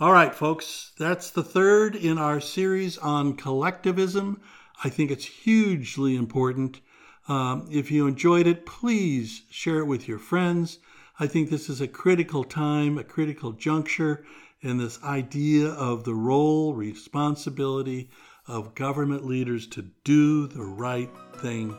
All 0.00 0.12
right, 0.12 0.34
folks, 0.34 0.92
that's 0.98 1.30
the 1.30 1.44
third 1.44 1.94
in 1.94 2.18
our 2.18 2.40
series 2.40 2.98
on 2.98 3.36
collectivism. 3.36 4.40
I 4.82 4.88
think 4.88 5.10
it's 5.10 5.24
hugely 5.24 6.16
important. 6.16 6.80
Um, 7.28 7.68
if 7.70 7.90
you 7.90 8.06
enjoyed 8.06 8.46
it, 8.46 8.66
please 8.66 9.42
share 9.50 9.78
it 9.78 9.86
with 9.86 10.08
your 10.08 10.18
friends. 10.18 10.78
I 11.18 11.26
think 11.26 11.48
this 11.48 11.68
is 11.68 11.80
a 11.80 11.88
critical 11.88 12.44
time, 12.44 12.98
a 12.98 13.04
critical 13.04 13.52
juncture, 13.52 14.26
and 14.62 14.80
this 14.80 15.02
idea 15.02 15.68
of 15.68 16.04
the 16.04 16.14
role, 16.14 16.74
responsibility 16.74 18.10
of 18.46 18.74
government 18.74 19.24
leaders 19.24 19.66
to 19.68 19.82
do 20.02 20.46
the 20.48 20.64
right 20.64 21.10
thing 21.36 21.76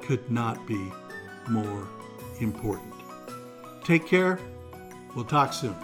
could 0.00 0.30
not 0.30 0.66
be 0.66 0.90
more 1.48 1.86
important. 2.40 2.92
Take 3.84 4.06
care. 4.06 4.38
We'll 5.14 5.24
talk 5.24 5.52
soon. 5.52 5.76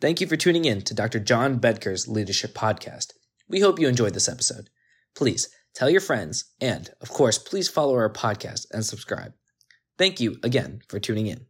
Thank 0.00 0.20
you 0.20 0.28
for 0.28 0.36
tuning 0.36 0.64
in 0.64 0.82
to 0.82 0.94
Dr. 0.94 1.18
John 1.18 1.58
Bedker's 1.58 2.06
Leadership 2.06 2.54
Podcast. 2.54 3.14
We 3.48 3.58
hope 3.58 3.80
you 3.80 3.88
enjoyed 3.88 4.14
this 4.14 4.28
episode. 4.28 4.70
Please 5.16 5.48
tell 5.74 5.90
your 5.90 6.00
friends, 6.00 6.52
and 6.60 6.88
of 7.00 7.08
course, 7.08 7.36
please 7.36 7.68
follow 7.68 7.94
our 7.94 8.12
podcast 8.12 8.66
and 8.70 8.86
subscribe. 8.86 9.32
Thank 9.96 10.20
you 10.20 10.36
again 10.44 10.82
for 10.88 11.00
tuning 11.00 11.26
in. 11.26 11.46